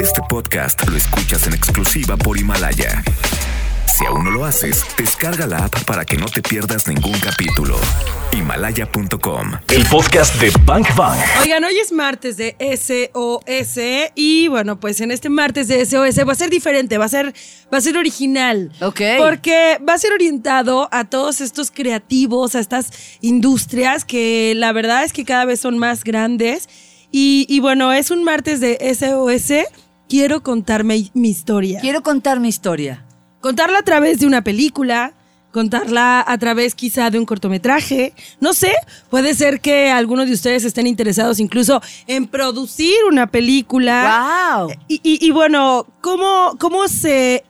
Este 0.00 0.20
podcast 0.28 0.88
lo 0.88 0.96
escuchas 0.96 1.46
en 1.46 1.54
exclusiva 1.54 2.16
por 2.16 2.38
Himalaya. 2.38 3.02
Si 3.86 4.04
aún 4.04 4.24
no 4.24 4.30
lo 4.30 4.44
haces, 4.44 4.84
descarga 4.96 5.46
la 5.46 5.64
app 5.64 5.84
para 5.84 6.04
que 6.04 6.16
no 6.16 6.26
te 6.26 6.40
pierdas 6.40 6.86
ningún 6.86 7.18
capítulo. 7.18 7.76
Himalaya.com. 8.32 9.52
El 9.70 9.84
podcast 9.86 10.40
de 10.40 10.52
Bank 10.64 10.94
Bang. 10.94 11.18
Oigan, 11.42 11.64
hoy 11.64 11.76
es 11.78 11.90
martes 11.90 12.36
de 12.36 12.54
SOS 12.60 14.12
y 14.14 14.48
bueno, 14.48 14.78
pues 14.78 15.00
en 15.00 15.10
este 15.10 15.28
martes 15.28 15.68
de 15.68 15.84
SOS 15.84 16.26
va 16.26 16.32
a 16.32 16.36
ser 16.36 16.50
diferente, 16.50 16.96
va 16.98 17.06
a 17.06 17.08
ser, 17.08 17.34
va 17.72 17.78
a 17.78 17.80
ser 17.80 17.96
original. 17.96 18.70
Ok. 18.80 19.00
Porque 19.18 19.78
va 19.86 19.94
a 19.94 19.98
ser 19.98 20.12
orientado 20.12 20.88
a 20.92 21.04
todos 21.04 21.40
estos 21.40 21.70
creativos, 21.70 22.54
a 22.54 22.60
estas 22.60 22.90
industrias 23.20 24.04
que 24.04 24.54
la 24.56 24.72
verdad 24.72 25.04
es 25.04 25.12
que 25.12 25.24
cada 25.24 25.44
vez 25.44 25.60
son 25.60 25.78
más 25.78 26.04
grandes. 26.04 26.68
Y, 27.10 27.46
y 27.48 27.60
bueno, 27.60 27.92
es 27.92 28.10
un 28.10 28.24
martes 28.24 28.60
de 28.60 28.78
SOS. 28.94 29.66
Quiero 30.08 30.42
contarme 30.42 31.10
mi 31.14 31.30
historia. 31.30 31.80
Quiero 31.80 32.02
contar 32.02 32.40
mi 32.40 32.48
historia. 32.48 33.04
Contarla 33.40 33.78
a 33.78 33.82
través 33.82 34.18
de 34.20 34.26
una 34.26 34.42
película, 34.42 35.12
contarla 35.52 36.24
a 36.26 36.38
través 36.38 36.74
quizá 36.74 37.10
de 37.10 37.18
un 37.18 37.24
cortometraje. 37.26 38.12
No 38.40 38.52
sé, 38.52 38.72
puede 39.10 39.34
ser 39.34 39.60
que 39.60 39.90
algunos 39.90 40.26
de 40.26 40.32
ustedes 40.32 40.64
estén 40.64 40.86
interesados 40.86 41.40
incluso 41.40 41.80
en 42.06 42.26
producir 42.26 42.94
una 43.08 43.26
película. 43.26 44.56
¡Wow! 44.58 44.70
Y, 44.88 45.00
y- 45.02 45.26
y 45.26 45.30
bueno, 45.30 45.86
¿cómo, 46.00 46.56
¿cómo 46.58 46.88
se 46.88 47.44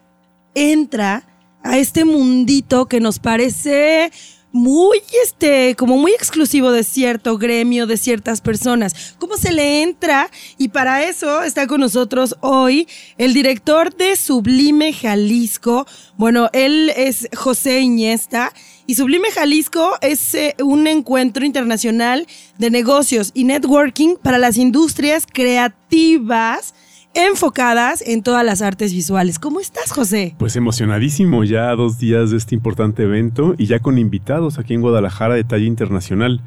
entra 0.54 1.24
a 1.62 1.78
este 1.78 2.04
mundito 2.04 2.86
que 2.86 3.00
nos 3.00 3.18
parece 3.18 4.10
muy, 4.52 5.02
este, 5.22 5.74
como 5.76 5.96
muy 5.96 6.12
exclusivo 6.12 6.72
de 6.72 6.84
cierto 6.84 7.38
gremio, 7.38 7.86
de 7.86 7.96
ciertas 7.96 8.40
personas? 8.40 9.14
¿Cómo 9.18 9.36
se 9.36 9.52
le 9.52 9.82
entra? 9.82 10.30
Y 10.56 10.68
para 10.68 11.04
eso 11.04 11.42
está 11.42 11.66
con 11.66 11.80
nosotros 11.80 12.36
hoy 12.40 12.88
el 13.18 13.34
director 13.34 13.94
de 13.94 14.16
Sublime 14.16 14.92
Jalisco. 14.92 15.86
Bueno, 16.16 16.48
él 16.52 16.92
es 16.96 17.28
José 17.36 17.80
Iñesta. 17.80 18.52
Y 18.86 18.94
Sublime 18.94 19.30
Jalisco 19.30 19.96
es 20.00 20.34
eh, 20.34 20.54
un 20.64 20.86
encuentro 20.86 21.44
internacional 21.44 22.26
de 22.56 22.70
negocios 22.70 23.32
y 23.34 23.44
networking 23.44 24.16
para 24.16 24.38
las 24.38 24.56
industrias 24.56 25.26
creativas 25.30 26.74
enfocadas 27.14 28.02
en 28.06 28.22
todas 28.22 28.44
las 28.44 28.62
artes 28.62 28.92
visuales. 28.92 29.38
¿Cómo 29.38 29.60
estás, 29.60 29.92
José? 29.92 30.34
Pues 30.38 30.56
emocionadísimo 30.56 31.44
ya 31.44 31.70
a 31.70 31.76
dos 31.76 31.98
días 31.98 32.30
de 32.30 32.36
este 32.36 32.54
importante 32.54 33.02
evento 33.02 33.54
y 33.58 33.66
ya 33.66 33.80
con 33.80 33.98
invitados 33.98 34.58
aquí 34.58 34.74
en 34.74 34.80
Guadalajara 34.82 35.34
de 35.34 35.44
talla 35.44 35.66
internacional. 35.66 36.42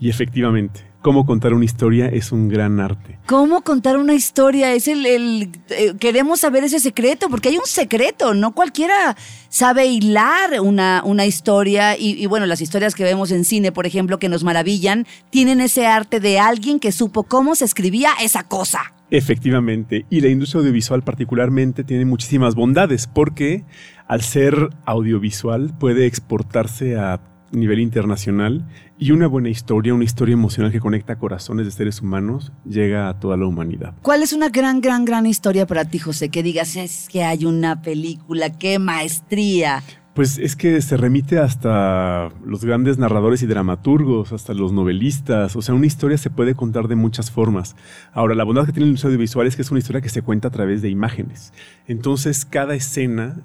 Y 0.00 0.10
efectivamente, 0.10 0.80
cómo 1.00 1.24
contar 1.26 1.54
una 1.54 1.64
historia 1.64 2.06
es 2.08 2.32
un 2.32 2.48
gran 2.48 2.80
arte. 2.80 3.20
¿Cómo 3.26 3.62
contar 3.62 3.96
una 3.98 4.14
historia? 4.14 4.72
Es 4.72 4.88
el, 4.88 5.06
el- 5.06 5.50
eh, 5.70 5.94
queremos 6.00 6.40
saber 6.40 6.64
ese 6.64 6.80
secreto, 6.80 7.28
porque 7.28 7.50
hay 7.50 7.56
un 7.58 7.66
secreto, 7.66 8.34
no 8.34 8.52
cualquiera 8.52 9.16
sabe 9.48 9.86
hilar 9.86 10.60
una, 10.60 11.02
una 11.04 11.24
historia 11.24 11.96
y, 11.96 12.20
y 12.20 12.26
bueno, 12.26 12.46
las 12.46 12.60
historias 12.60 12.96
que 12.96 13.04
vemos 13.04 13.30
en 13.30 13.44
cine, 13.44 13.70
por 13.70 13.86
ejemplo, 13.86 14.18
que 14.18 14.28
nos 14.28 14.42
maravillan, 14.42 15.06
tienen 15.30 15.60
ese 15.60 15.86
arte 15.86 16.18
de 16.18 16.40
alguien 16.40 16.80
que 16.80 16.90
supo 16.90 17.22
cómo 17.22 17.54
se 17.54 17.64
escribía 17.64 18.10
esa 18.20 18.42
cosa. 18.42 18.92
Efectivamente, 19.12 20.06
y 20.08 20.22
la 20.22 20.28
industria 20.28 20.60
audiovisual 20.60 21.02
particularmente 21.02 21.84
tiene 21.84 22.06
muchísimas 22.06 22.54
bondades 22.54 23.06
porque 23.06 23.62
al 24.08 24.22
ser 24.22 24.70
audiovisual 24.86 25.76
puede 25.78 26.06
exportarse 26.06 26.96
a 26.96 27.20
nivel 27.50 27.80
internacional 27.80 28.66
y 28.98 29.10
una 29.10 29.26
buena 29.26 29.50
historia, 29.50 29.92
una 29.92 30.04
historia 30.04 30.32
emocional 30.32 30.72
que 30.72 30.80
conecta 30.80 31.18
corazones 31.18 31.66
de 31.66 31.72
seres 31.72 32.00
humanos 32.00 32.52
llega 32.64 33.10
a 33.10 33.20
toda 33.20 33.36
la 33.36 33.44
humanidad. 33.44 33.92
¿Cuál 34.00 34.22
es 34.22 34.32
una 34.32 34.48
gran, 34.48 34.80
gran, 34.80 35.04
gran 35.04 35.26
historia 35.26 35.66
para 35.66 35.84
ti, 35.84 35.98
José? 35.98 36.30
Que 36.30 36.42
digas, 36.42 36.76
es 36.76 37.10
que 37.10 37.22
hay 37.22 37.44
una 37.44 37.82
película, 37.82 38.50
qué 38.56 38.78
maestría. 38.78 39.82
Pues 40.14 40.36
es 40.36 40.56
que 40.56 40.82
se 40.82 40.98
remite 40.98 41.38
hasta 41.38 42.28
los 42.44 42.64
grandes 42.64 42.98
narradores 42.98 43.42
y 43.42 43.46
dramaturgos, 43.46 44.34
hasta 44.34 44.52
los 44.52 44.70
novelistas. 44.70 45.56
O 45.56 45.62
sea, 45.62 45.74
una 45.74 45.86
historia 45.86 46.18
se 46.18 46.28
puede 46.28 46.54
contar 46.54 46.86
de 46.86 46.96
muchas 46.96 47.30
formas. 47.30 47.76
Ahora, 48.12 48.34
la 48.34 48.44
bondad 48.44 48.66
que 48.66 48.72
tiene 48.72 48.90
el 48.90 48.98
audiovisual 49.02 49.46
es 49.46 49.56
que 49.56 49.62
es 49.62 49.70
una 49.70 49.80
historia 49.80 50.02
que 50.02 50.10
se 50.10 50.20
cuenta 50.20 50.48
a 50.48 50.50
través 50.50 50.82
de 50.82 50.90
imágenes. 50.90 51.54
Entonces, 51.86 52.44
cada 52.44 52.74
escena 52.74 53.40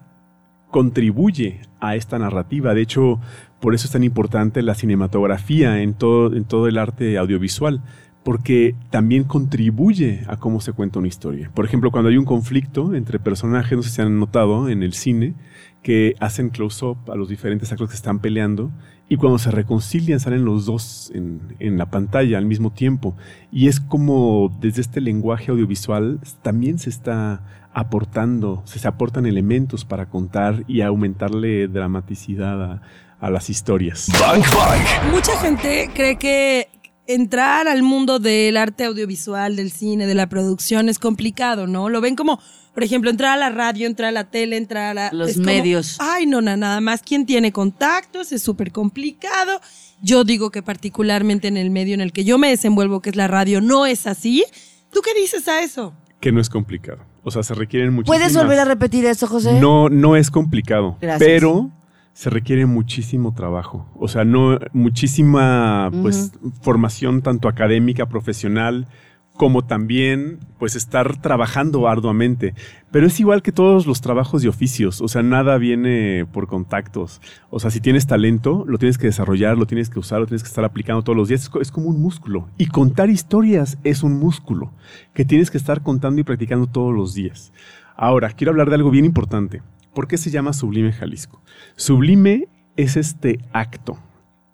contribuye 0.69 1.61
a 1.79 1.95
esta 1.95 2.19
narrativa. 2.19 2.73
De 2.73 2.81
hecho, 2.81 3.21
por 3.61 3.73
eso 3.73 3.85
es 3.85 3.93
tan 3.93 4.03
importante 4.03 4.61
la 4.61 4.75
cinematografía 4.75 5.81
en 5.81 5.93
todo 5.93 6.67
el 6.67 6.77
arte 6.77 7.17
audiovisual, 7.17 7.81
porque 8.27 8.75
también 8.89 9.23
contribuye 9.23 10.25
a 10.27 10.35
cómo 10.35 10.59
se 10.59 10.73
cuenta 10.73 10.99
una 10.99 11.07
historia. 11.07 11.49
Por 11.53 11.63
ejemplo, 11.63 11.91
cuando 11.91 12.09
hay 12.09 12.17
un 12.17 12.25
conflicto 12.25 12.93
entre 12.93 13.19
personajes, 13.19 13.77
no 13.77 13.83
sé 13.83 13.89
si 13.89 14.01
han 14.01 14.19
notado 14.19 14.67
en 14.67 14.83
el 14.83 14.91
cine, 14.91 15.33
que 15.81 16.13
hacen 16.19 16.49
close-up 16.49 16.97
a 17.09 17.15
los 17.15 17.29
diferentes 17.29 17.71
actores 17.71 17.91
que 17.91 17.95
están 17.95 18.19
peleando 18.19 18.69
y 19.07 19.15
cuando 19.15 19.39
se 19.39 19.49
reconcilian 19.49 20.19
salen 20.19 20.43
los 20.43 20.65
dos 20.65 21.09
en, 21.15 21.39
en 21.59 21.77
la 21.77 21.85
pantalla 21.89 22.37
al 22.37 22.45
mismo 22.45 22.73
tiempo. 22.73 23.15
Y 23.49 23.69
es 23.69 23.79
como 23.79 24.53
desde 24.59 24.81
este 24.81 24.99
lenguaje 24.99 25.51
audiovisual 25.51 26.19
también 26.41 26.79
se 26.79 26.89
está 26.89 27.69
aportando, 27.73 28.61
se, 28.65 28.79
se 28.79 28.89
aportan 28.89 29.25
elementos 29.25 29.85
para 29.85 30.07
contar 30.09 30.65
y 30.67 30.81
aumentarle 30.81 31.69
dramaticidad 31.69 32.61
a, 32.61 32.81
a 33.19 33.29
las 33.29 33.49
historias. 33.49 34.09
Bank 34.19 34.45
Bang. 34.53 35.13
Mucha 35.13 35.37
gente 35.39 35.89
cree 35.93 36.17
que 36.17 36.67
entrar 37.07 37.67
al 37.67 37.83
mundo 37.83 38.19
del 38.19 38.57
arte 38.57 38.85
audiovisual, 38.85 39.55
del 39.55 39.71
cine, 39.71 40.05
de 40.07 40.15
la 40.15 40.27
producción 40.29 40.89
es 40.89 40.99
complicado, 40.99 41.67
¿no? 41.67 41.89
Lo 41.89 42.01
ven 42.01 42.15
como, 42.15 42.39
por 42.73 42.83
ejemplo, 42.83 43.09
entrar 43.09 43.33
a 43.33 43.37
la 43.37 43.49
radio, 43.49 43.87
entrar 43.87 44.09
a 44.09 44.11
la 44.11 44.25
tele, 44.29 44.57
entrar 44.57 44.91
a 44.91 44.93
la- 44.93 45.09
Los 45.13 45.33
como, 45.33 45.45
medios. 45.45 45.97
Ay, 45.99 46.25
no, 46.25 46.41
na- 46.41 46.57
nada 46.57 46.81
más. 46.81 47.01
¿Quién 47.01 47.25
tiene 47.25 47.51
contactos? 47.51 48.31
Es 48.31 48.41
súper 48.43 48.71
complicado. 48.71 49.59
Yo 50.01 50.23
digo 50.23 50.51
que 50.51 50.61
particularmente 50.61 51.47
en 51.47 51.57
el 51.57 51.69
medio 51.71 51.93
en 51.93 52.01
el 52.01 52.11
que 52.11 52.23
yo 52.23 52.37
me 52.37 52.49
desenvuelvo, 52.49 53.01
que 53.01 53.09
es 53.09 53.15
la 53.15 53.27
radio, 53.27 53.61
no 53.61 53.85
es 53.85 54.05
así. 54.05 54.43
¿Tú 54.91 55.01
qué 55.03 55.13
dices 55.19 55.47
a 55.47 55.61
eso? 55.63 55.93
Que 56.19 56.31
no 56.31 56.41
es 56.41 56.49
complicado. 56.49 56.99
O 57.23 57.31
sea, 57.31 57.43
se 57.43 57.53
requieren 57.53 57.93
muchísimas... 57.93 58.19
¿Puedes 58.19 58.35
volver 58.37 58.59
a 58.59 58.65
repetir 58.65 59.05
eso, 59.05 59.27
José? 59.27 59.59
No, 59.59 59.89
no 59.89 60.15
es 60.15 60.31
complicado. 60.31 60.97
Gracias. 61.01 61.19
Pero 61.27 61.69
se 62.17 62.31
requiere 62.31 62.65
muchísimo 62.65 63.35
trabajo. 63.35 63.85
O 63.95 64.07
sea, 64.07 64.25
no, 64.25 64.57
muchísima 64.73 65.91
pues, 66.01 66.31
formación 66.63 67.21
tanto 67.21 67.47
académica, 67.47 68.09
profesional, 68.09 68.87
como 69.33 69.65
también 69.65 70.39
pues 70.57 70.75
estar 70.75 71.21
trabajando 71.21 71.87
arduamente. 71.87 72.55
Pero 72.89 73.05
es 73.05 73.19
igual 73.19 73.43
que 73.43 73.51
todos 73.51 73.85
los 73.85 74.01
trabajos 74.01 74.43
y 74.43 74.47
oficios. 74.47 74.99
O 74.99 75.07
sea, 75.07 75.21
nada 75.21 75.59
viene 75.59 76.25
por 76.33 76.47
contactos. 76.47 77.21
O 77.51 77.59
sea, 77.59 77.69
si 77.69 77.81
tienes 77.81 78.07
talento, 78.07 78.65
lo 78.67 78.79
tienes 78.79 78.97
que 78.97 79.05
desarrollar, 79.05 79.55
lo 79.55 79.67
tienes 79.67 79.91
que 79.91 79.99
usar, 79.99 80.19
lo 80.19 80.25
tienes 80.25 80.41
que 80.41 80.49
estar 80.49 80.65
aplicando 80.65 81.03
todos 81.03 81.15
los 81.15 81.27
días. 81.27 81.51
Es 81.61 81.71
como 81.71 81.87
un 81.87 82.01
músculo. 82.01 82.49
Y 82.57 82.65
contar 82.65 83.11
historias 83.11 83.77
es 83.83 84.01
un 84.01 84.17
músculo 84.17 84.73
que 85.13 85.23
tienes 85.23 85.51
que 85.51 85.59
estar 85.59 85.83
contando 85.83 86.19
y 86.19 86.23
practicando 86.23 86.65
todos 86.65 86.95
los 86.95 87.13
días. 87.13 87.53
Ahora, 87.95 88.31
quiero 88.31 88.49
hablar 88.49 88.69
de 88.69 88.75
algo 88.75 88.89
bien 88.89 89.05
importante. 89.05 89.61
¿Por 89.97 90.07
qué 90.07 90.19
se 90.19 90.29
llama 90.29 90.53
Sublime 90.53 90.93
Jalisco? 90.93 91.41
Sublime 91.75 92.49
es 92.75 92.97
este 92.97 93.39
acto 93.51 93.97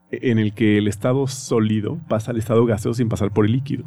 en 0.10 0.40
el 0.40 0.54
que 0.54 0.78
el 0.78 0.88
estado 0.88 1.28
sólido 1.28 2.00
pasa 2.08 2.32
al 2.32 2.38
estado 2.38 2.66
gaseoso 2.66 3.00
sin 3.00 3.10
pasar 3.10 3.34
por 3.34 3.46
el 3.46 3.52
líquido. 3.52 3.84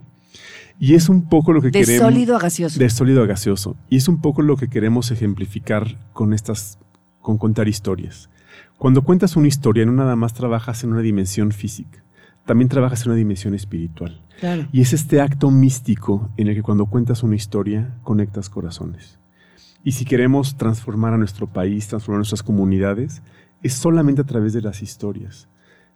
Y 0.78 0.97
es 0.97 1.09
un 1.09 1.31
poco 1.31 1.55
lo 1.55 1.62
que 1.62 1.71
De 1.71 1.81
queremos... 1.81 2.11
sólido 2.11 2.37
a 2.37 2.41
gaseoso. 2.41 2.78
De 2.78 2.91
sólido 2.91 3.22
a 3.22 3.27
gaseoso. 3.27 3.75
Y 3.89 3.97
es 3.97 4.06
un 4.06 4.21
poco 4.21 4.43
lo 4.43 4.59
que 4.59 4.69
queremos 4.69 5.11
ejemplificar 5.11 5.97
con 6.12 6.34
estas, 6.34 6.78
con 7.22 7.39
contar 7.39 7.69
historias. 7.69 8.28
Cuando 8.77 9.00
cuentas 9.00 9.34
una 9.34 9.49
historia, 9.49 9.87
no 9.87 9.93
nada 9.93 10.15
más 10.15 10.34
trabajas 10.34 10.84
en 10.84 10.93
una 10.93 11.00
dimensión 11.00 11.53
física, 11.53 12.05
también 12.45 12.69
trabajas 12.69 13.00
en 13.06 13.12
una 13.12 13.16
dimensión 13.16 13.55
espiritual. 13.55 14.21
Claro. 14.41 14.69
Y 14.72 14.83
es 14.83 14.93
este 14.93 15.22
acto 15.22 15.50
místico 15.50 16.28
en 16.37 16.49
el 16.49 16.55
que 16.55 16.62
cuando 16.62 16.84
cuentas 16.84 17.22
una 17.22 17.34
historia, 17.34 17.97
conectas 18.03 18.50
corazones. 18.50 19.19
Y 19.86 19.92
si 19.92 20.04
queremos 20.04 20.56
transformar 20.56 21.15
a 21.15 21.16
nuestro 21.16 21.47
país, 21.47 21.86
transformar 21.86 22.18
nuestras 22.18 22.42
comunidades, 22.42 23.22
es 23.62 23.74
solamente 23.74 24.22
a 24.22 24.27
través 24.27 24.53
de 24.53 24.60
las 24.60 24.83
historias 24.83 25.48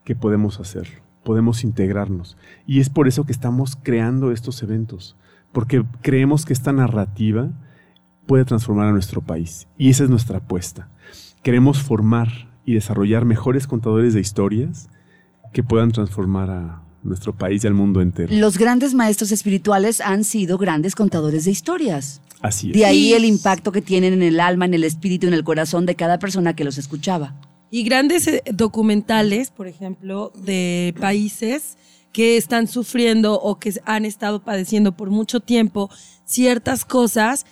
que 0.05 0.15
podemos 0.15 0.61
hacerlo, 0.61 1.01
podemos 1.25 1.65
integrarnos. 1.65 2.37
Y 2.69 2.79
es 2.79 2.89
por 2.89 3.09
eso 3.09 3.25
que 3.25 3.33
estamos 3.33 3.75
creando 3.75 4.31
estos 4.31 4.63
eventos, 4.63 5.17
porque 5.51 5.85
creemos 6.03 6.45
que 6.45 6.53
esta 6.53 6.73
narrativa 6.73 7.51
puede 8.29 8.45
transformar 8.45 8.87
a 8.87 8.93
nuestro 8.93 9.23
país. 9.23 9.67
Y 9.77 9.91
esa 9.91 10.05
es 10.05 10.11
nuestra 10.11 10.39
apuesta. 10.39 10.89
Queremos 11.43 11.83
formar 11.83 12.29
y 12.65 12.75
desarrollar 12.75 13.25
mejores 13.25 13.67
contadores 13.67 14.15
de 14.15 14.21
historias 14.21 14.89
que 15.53 15.65
puedan 15.65 15.91
transformar 15.91 16.49
a 16.49 16.83
nuestro 17.03 17.35
país 17.35 17.65
y 17.65 17.67
al 17.67 17.75
mundo 17.75 18.01
entero. 18.01 18.33
Los 18.35 18.59
grandes 18.59 18.95
maestros 18.95 19.33
espirituales 19.33 20.01
han 20.01 20.25
sido 20.25 20.59
grandes 20.59 20.95
contadores 20.95 21.45
de 21.45 21.51
historias. 21.51 22.21
Así 22.41 22.71
es. 22.71 22.77
De 22.77 22.85
ahí 22.85 23.13
el 23.13 23.25
impacto 23.25 23.73
que 23.73 23.83
tienen 23.83 24.13
en 24.13 24.23
el 24.23 24.41
alma, 24.41 24.65
en 24.65 24.75
el 24.75 24.85
espíritu, 24.85 25.27
en 25.27 25.35
el 25.35 25.45
corazón 25.45 25.87
de 25.87 25.95
cada 25.95 26.19
persona 26.19 26.55
que 26.55 26.65
los 26.65 26.79
escuchaba. 26.79 27.35
Y 27.71 27.85
grandes 27.85 28.27
eh, 28.27 28.43
documentales, 28.53 29.51
por 29.51 29.69
ejemplo, 29.69 30.33
de 30.35 30.95
países 30.99 31.77
que 32.13 32.37
están 32.37 32.67
sufriendo 32.67 33.35
o 33.41 33.59
que 33.59 33.73
han 33.85 34.05
estado 34.05 34.43
padeciendo 34.43 34.97
por 34.97 35.11
mucho 35.11 35.41
tiempo 35.41 35.91
ciertas 36.25 36.85
cosas, 36.85 37.47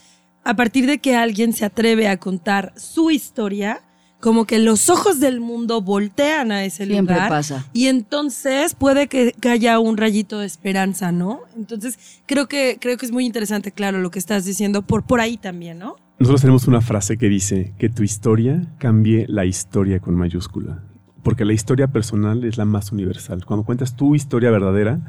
a 0.45 0.57
partir 0.57 0.87
de 0.87 0.99
que 0.99 1.15
alguien 1.15 1.53
se 1.53 1.65
atreve 1.65 2.09
a 2.09 2.17
contar 2.17 2.73
su 2.77 3.11
historia, 3.11 3.83
como 4.21 4.47
que 4.47 4.59
los 4.59 4.89
ojos 4.91 5.21
del 5.21 5.41
mundo 5.41 5.81
voltean 5.81 6.51
a 6.51 6.65
ese 6.65 6.87
Siempre 6.87 7.15
lugar. 7.15 7.29
pasa. 7.29 7.67
Y 7.73 7.87
entonces 7.87 8.75
puede 8.75 9.07
que, 9.07 9.33
que 9.41 9.49
haya 9.49 9.79
un 9.79 9.97
rayito 9.97 10.41
de 10.41 10.47
esperanza, 10.47 11.13
¿no? 11.13 11.41
Entonces 11.57 11.99
creo 12.27 12.49
que, 12.49 12.79
creo 12.81 12.97
que 12.97 13.07
es 13.07 13.13
muy 13.13 13.25
interesante, 13.25 13.71
claro, 13.73 14.01
lo 14.01 14.11
que 14.11 14.19
estás 14.19 14.45
diciendo 14.45 14.83
por, 14.83 15.05
por 15.05 15.21
ahí 15.21 15.37
también, 15.37 15.79
¿no? 15.79 15.97
Nosotros 16.19 16.41
tenemos 16.41 16.67
una 16.67 16.81
frase 16.81 17.17
que 17.17 17.29
dice 17.29 17.75
que 17.79 17.89
tu 17.89 18.03
historia 18.03 18.67
cambie 18.79 19.27
la 19.29 19.45
historia 19.45 20.01
con 20.01 20.17
mayúscula. 20.17 20.83
Porque 21.23 21.45
la 21.45 21.53
historia 21.53 21.89
personal 21.89 22.45
es 22.45 22.57
la 22.59 22.65
más 22.65 22.93
universal. 22.93 23.45
Cuando 23.45 23.65
cuentas 23.65 23.97
tu 23.97 24.15
historia 24.15 24.51
verdadera, 24.51 25.01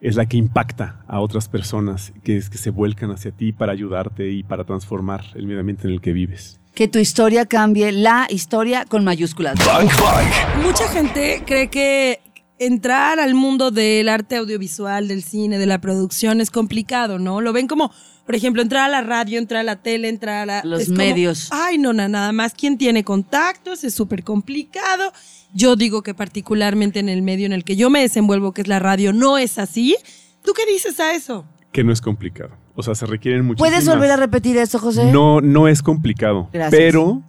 es 0.00 0.16
la 0.16 0.26
que 0.26 0.36
impacta 0.36 1.04
a 1.06 1.20
otras 1.20 1.48
personas, 1.48 2.12
que 2.24 2.36
es 2.36 2.50
que 2.50 2.58
se 2.58 2.70
vuelcan 2.70 3.10
hacia 3.10 3.30
ti 3.30 3.52
para 3.52 3.72
ayudarte 3.72 4.30
y 4.30 4.42
para 4.42 4.64
transformar 4.64 5.24
el 5.34 5.46
medio 5.46 5.60
ambiente 5.60 5.86
en 5.86 5.94
el 5.94 6.00
que 6.00 6.12
vives. 6.12 6.60
Que 6.74 6.88
tu 6.88 6.98
historia 6.98 7.46
cambie 7.46 7.92
la 7.92 8.26
historia 8.28 8.84
con 8.86 9.04
mayúsculas. 9.04 9.54
Bang 9.64 9.88
Bang. 10.00 10.64
Mucha 10.64 10.88
gente 10.88 11.42
cree 11.46 11.68
que 11.68 12.20
entrar 12.66 13.20
al 13.20 13.34
mundo 13.34 13.70
del 13.70 14.08
arte 14.08 14.36
audiovisual, 14.36 15.08
del 15.08 15.22
cine, 15.22 15.58
de 15.58 15.66
la 15.66 15.80
producción 15.80 16.40
es 16.40 16.50
complicado, 16.50 17.18
¿no? 17.18 17.40
Lo 17.40 17.52
ven 17.52 17.66
como, 17.66 17.92
por 18.24 18.34
ejemplo, 18.34 18.62
entrar 18.62 18.84
a 18.84 18.88
la 18.88 19.02
radio, 19.02 19.38
entrar 19.38 19.60
a 19.60 19.64
la 19.64 19.76
tele, 19.82 20.08
entrar 20.08 20.42
a 20.42 20.46
la... 20.46 20.62
Los 20.64 20.86
como, 20.86 20.98
medios. 20.98 21.48
Ay, 21.50 21.78
no, 21.78 21.92
na- 21.92 22.08
nada 22.08 22.32
más. 22.32 22.54
¿Quién 22.54 22.78
tiene 22.78 23.04
contactos? 23.04 23.84
Es 23.84 23.94
súper 23.94 24.24
complicado. 24.24 25.12
Yo 25.54 25.76
digo 25.76 26.02
que 26.02 26.14
particularmente 26.14 27.00
en 27.00 27.08
el 27.08 27.22
medio 27.22 27.46
en 27.46 27.52
el 27.52 27.64
que 27.64 27.76
yo 27.76 27.90
me 27.90 28.00
desenvuelvo, 28.00 28.52
que 28.52 28.62
es 28.62 28.68
la 28.68 28.78
radio, 28.78 29.12
no 29.12 29.38
es 29.38 29.58
así. 29.58 29.96
¿Tú 30.44 30.52
qué 30.54 30.70
dices 30.72 30.98
a 31.00 31.14
eso? 31.14 31.46
Que 31.72 31.84
no 31.84 31.92
es 31.92 32.00
complicado. 32.00 32.50
O 32.74 32.82
sea, 32.82 32.94
se 32.94 33.06
requieren 33.06 33.44
muchísimas... 33.44 33.70
¿Puedes 33.70 33.88
volver 33.88 34.10
a 34.10 34.16
repetir 34.16 34.56
eso, 34.56 34.78
José? 34.78 35.12
No, 35.12 35.40
no 35.40 35.68
es 35.68 35.82
complicado. 35.82 36.48
Gracias. 36.52 36.80
Pero 36.80 37.22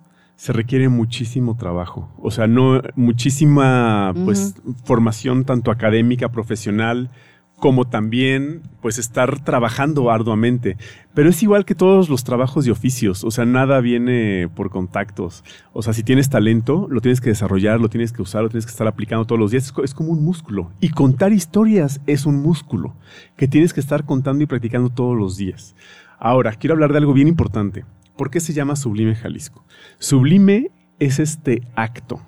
se 0.43 0.51
requiere 0.51 0.89
muchísimo 0.89 1.55
trabajo. 1.55 2.09
O 2.21 2.29
sea, 2.29 2.47
no, 2.47 2.81
muchísima 2.97 4.13
pues, 4.25 4.55
formación 4.83 5.45
tanto 5.45 5.71
académica, 5.71 6.27
profesional, 6.33 7.09
como 7.57 7.85
también 7.85 8.61
pues 8.81 8.97
estar 8.99 9.39
trabajando 9.45 10.11
arduamente. 10.11 10.75
Pero 11.13 11.29
es 11.29 11.41
igual 11.43 11.63
que 11.63 11.75
todos 11.75 12.09
los 12.09 12.25
trabajos 12.25 12.65
de 12.65 12.71
oficios. 12.71 13.23
O 13.23 13.31
sea, 13.31 13.45
nada 13.45 13.79
viene 13.79 14.49
por 14.53 14.69
contactos. 14.69 15.45
O 15.71 15.81
sea, 15.81 15.93
si 15.93 16.03
tienes 16.03 16.29
talento, 16.29 16.87
lo 16.89 16.99
tienes 16.99 17.21
que 17.21 17.29
desarrollar, 17.29 17.79
lo 17.79 17.87
tienes 17.87 18.11
que 18.11 18.21
usar, 18.21 18.43
lo 18.43 18.49
tienes 18.49 18.65
que 18.65 18.71
estar 18.71 18.87
aplicando 18.87 19.23
todos 19.23 19.39
los 19.39 19.51
días. 19.51 19.63
Es, 19.67 19.71
co- 19.71 19.85
es 19.85 19.93
como 19.93 20.09
un 20.11 20.25
músculo. 20.25 20.71
Y 20.81 20.89
contar 20.89 21.31
historias 21.31 22.01
es 22.05 22.25
un 22.25 22.41
músculo 22.41 22.95
que 23.37 23.47
tienes 23.47 23.71
que 23.73 23.79
estar 23.79 24.03
contando 24.03 24.43
y 24.43 24.47
practicando 24.47 24.89
todos 24.89 25.17
los 25.17 25.37
días. 25.37 25.73
Ahora, 26.19 26.51
quiero 26.51 26.73
hablar 26.73 26.91
de 26.91 26.97
algo 26.97 27.13
bien 27.13 27.29
importante. 27.29 27.85
¿Por 28.17 28.29
qué 28.29 28.39
se 28.39 28.53
llama 28.53 28.75
Sublime 28.75 29.15
Jalisco? 29.15 29.65
Sublime 29.99 30.71
es 30.99 31.19
este 31.19 31.61
acto 31.75 32.21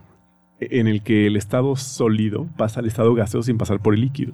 en 0.60 0.88
el 0.88 1.04
que 1.04 1.28
el 1.28 1.36
estado 1.36 1.76
sólido 1.76 2.48
pasa 2.58 2.80
al 2.80 2.88
estado 2.88 3.14
gaseoso 3.14 3.46
sin 3.46 3.58
pasar 3.58 3.82
por 3.82 3.94
el 3.94 4.02
líquido. 4.02 4.34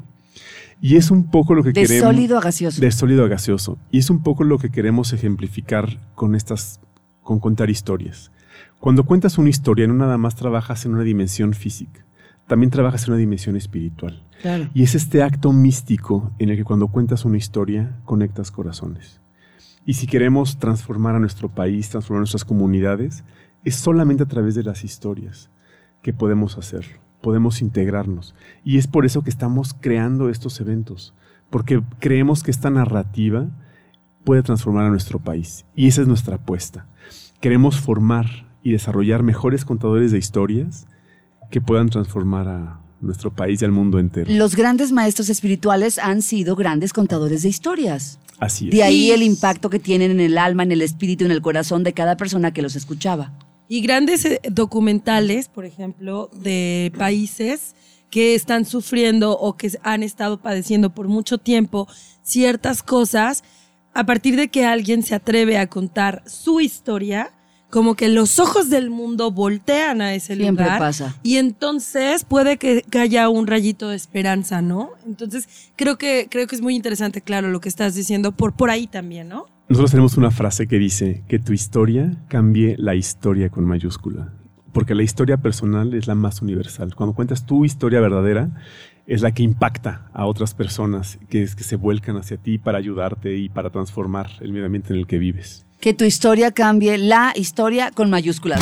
Y 0.81 0.95
es 0.95 1.11
un 1.11 1.29
poco 1.29 1.53
lo 1.53 1.63
que 1.63 1.73
De 1.73 1.81
queremos... 1.81 2.09
sólido 2.09 2.37
a 2.37 2.41
gaseoso. 2.41 2.81
De 2.81 2.91
sólido 2.91 3.25
a 3.25 3.27
gaseoso. 3.27 3.77
Y 3.91 3.99
es 3.99 4.09
un 4.09 4.23
poco 4.23 4.43
lo 4.43 4.57
que 4.57 4.71
queremos 4.71 5.13
ejemplificar 5.13 5.99
con 6.15 6.35
estas, 6.35 6.79
con 7.21 7.39
contar 7.39 7.69
historias. 7.69 8.31
Cuando 8.79 9.03
cuentas 9.03 9.37
una 9.37 9.49
historia, 9.49 9.87
no 9.87 9.93
nada 9.93 10.17
más 10.17 10.35
trabajas 10.35 10.85
en 10.85 10.93
una 10.93 11.03
dimensión 11.03 11.53
física, 11.53 12.03
también 12.47 12.71
trabajas 12.71 13.03
en 13.03 13.11
una 13.11 13.19
dimensión 13.19 13.55
espiritual. 13.55 14.25
Claro. 14.41 14.69
Y 14.73 14.81
es 14.81 14.95
este 14.95 15.21
acto 15.21 15.51
místico 15.51 16.31
en 16.39 16.49
el 16.49 16.57
que 16.57 16.63
cuando 16.63 16.87
cuentas 16.87 17.25
una 17.25 17.37
historia, 17.37 17.99
conectas 18.05 18.49
corazones. 18.49 19.21
Y 19.85 19.93
si 19.95 20.07
queremos 20.07 20.59
transformar 20.59 21.15
a 21.15 21.19
nuestro 21.19 21.49
país, 21.49 21.89
transformar 21.89 22.21
nuestras 22.21 22.45
comunidades, 22.45 23.23
es 23.63 23.75
solamente 23.75 24.23
a 24.23 24.27
través 24.27 24.55
de 24.55 24.63
las 24.63 24.83
historias 24.83 25.49
que 26.01 26.13
podemos 26.13 26.57
hacerlo, 26.57 26.99
podemos 27.21 27.61
integrarnos. 27.61 28.35
Y 28.63 28.77
es 28.77 28.87
por 28.87 29.05
eso 29.05 29.23
que 29.23 29.29
estamos 29.29 29.75
creando 29.79 30.29
estos 30.29 30.59
eventos, 30.61 31.13
porque 31.49 31.81
creemos 31.99 32.43
que 32.43 32.51
esta 32.51 32.69
narrativa 32.69 33.49
puede 34.23 34.43
transformar 34.43 34.85
a 34.85 34.89
nuestro 34.89 35.19
país. 35.19 35.65
Y 35.75 35.87
esa 35.87 36.01
es 36.01 36.07
nuestra 36.07 36.35
apuesta. 36.35 36.87
Queremos 37.39 37.79
formar 37.79 38.27
y 38.63 38.71
desarrollar 38.71 39.23
mejores 39.23 39.65
contadores 39.65 40.11
de 40.11 40.19
historias 40.19 40.87
que 41.49 41.61
puedan 41.61 41.89
transformar 41.89 42.47
a 42.47 42.81
nuestro 43.01 43.33
país 43.33 43.61
y 43.61 43.65
al 43.65 43.71
mundo 43.71 43.99
entero. 43.99 44.31
Los 44.31 44.55
grandes 44.55 44.91
maestros 44.91 45.29
espirituales 45.29 45.97
han 45.97 46.21
sido 46.21 46.55
grandes 46.55 46.93
contadores 46.93 47.41
de 47.41 47.49
historias. 47.49 48.19
Así 48.41 48.67
es. 48.67 48.71
De 48.71 48.83
ahí 48.83 49.11
el 49.11 49.23
impacto 49.23 49.69
que 49.69 49.79
tienen 49.79 50.11
en 50.11 50.19
el 50.19 50.37
alma, 50.37 50.63
en 50.63 50.71
el 50.71 50.81
espíritu, 50.81 51.23
en 51.23 51.31
el 51.31 51.41
corazón 51.41 51.83
de 51.83 51.93
cada 51.93 52.17
persona 52.17 52.51
que 52.51 52.61
los 52.61 52.75
escuchaba. 52.75 53.31
Y 53.69 53.79
grandes 53.81 54.25
eh, 54.25 54.41
documentales, 54.49 55.47
por 55.47 55.63
ejemplo, 55.63 56.29
de 56.33 56.91
países 56.97 57.75
que 58.09 58.35
están 58.35 58.65
sufriendo 58.65 59.37
o 59.37 59.55
que 59.55 59.71
han 59.83 60.03
estado 60.03 60.41
padeciendo 60.41 60.93
por 60.93 61.07
mucho 61.07 61.37
tiempo 61.37 61.87
ciertas 62.23 62.83
cosas, 62.83 63.43
a 63.93 64.05
partir 64.05 64.35
de 64.35 64.49
que 64.49 64.65
alguien 64.65 65.03
se 65.03 65.15
atreve 65.15 65.57
a 65.57 65.67
contar 65.67 66.23
su 66.25 66.59
historia, 66.59 67.31
como 67.71 67.95
que 67.95 68.09
los 68.09 68.37
ojos 68.37 68.69
del 68.69 68.89
mundo 68.91 69.31
voltean 69.31 70.01
a 70.01 70.13
ese 70.13 70.35
Siempre 70.35 70.65
lugar. 70.65 70.77
pasa. 70.79 71.15
Y 71.23 71.37
entonces 71.37 72.25
puede 72.25 72.57
que, 72.57 72.83
que 72.83 72.99
haya 72.99 73.29
un 73.29 73.47
rayito 73.47 73.89
de 73.89 73.95
esperanza, 73.95 74.61
¿no? 74.61 74.91
Entonces 75.07 75.71
creo 75.75 75.97
que, 75.97 76.27
creo 76.29 76.45
que 76.45 76.55
es 76.55 76.61
muy 76.61 76.75
interesante, 76.75 77.21
claro, 77.21 77.49
lo 77.49 77.61
que 77.61 77.69
estás 77.69 77.95
diciendo 77.95 78.33
por, 78.33 78.53
por 78.53 78.69
ahí 78.69 78.85
también, 78.87 79.29
¿no? 79.29 79.47
Nosotros 79.69 79.91
tenemos 79.91 80.17
una 80.17 80.31
frase 80.31 80.67
que 80.67 80.77
dice 80.77 81.23
que 81.29 81.39
tu 81.39 81.53
historia 81.53 82.17
cambie 82.27 82.75
la 82.77 82.93
historia 82.93 83.49
con 83.49 83.65
mayúscula. 83.65 84.33
Porque 84.73 84.95
la 84.95 85.03
historia 85.03 85.37
personal 85.37 85.93
es 85.93 86.07
la 86.07 86.15
más 86.15 86.41
universal. 86.41 86.93
Cuando 86.95 87.13
cuentas 87.13 87.45
tu 87.45 87.65
historia 87.65 87.99
verdadera, 87.99 88.49
es 89.07 89.21
la 89.21 89.31
que 89.31 89.43
impacta 89.43 90.09
a 90.13 90.25
otras 90.25 90.53
personas, 90.53 91.19
que 91.29 91.43
es 91.43 91.55
que 91.55 91.63
se 91.63 91.75
vuelcan 91.75 92.17
hacia 92.17 92.37
ti 92.37 92.57
para 92.57 92.77
ayudarte 92.77 93.37
y 93.37 93.49
para 93.49 93.69
transformar 93.69 94.29
el 94.41 94.51
medio 94.53 94.65
ambiente 94.65 94.93
en 94.93 94.99
el 94.99 95.07
que 95.07 95.17
vives. 95.17 95.65
Que 95.81 95.95
tu 95.95 96.05
historia 96.05 96.51
cambie 96.51 96.99
la 96.99 97.33
historia 97.35 97.89
con 97.91 98.11
mayúsculas. 98.11 98.61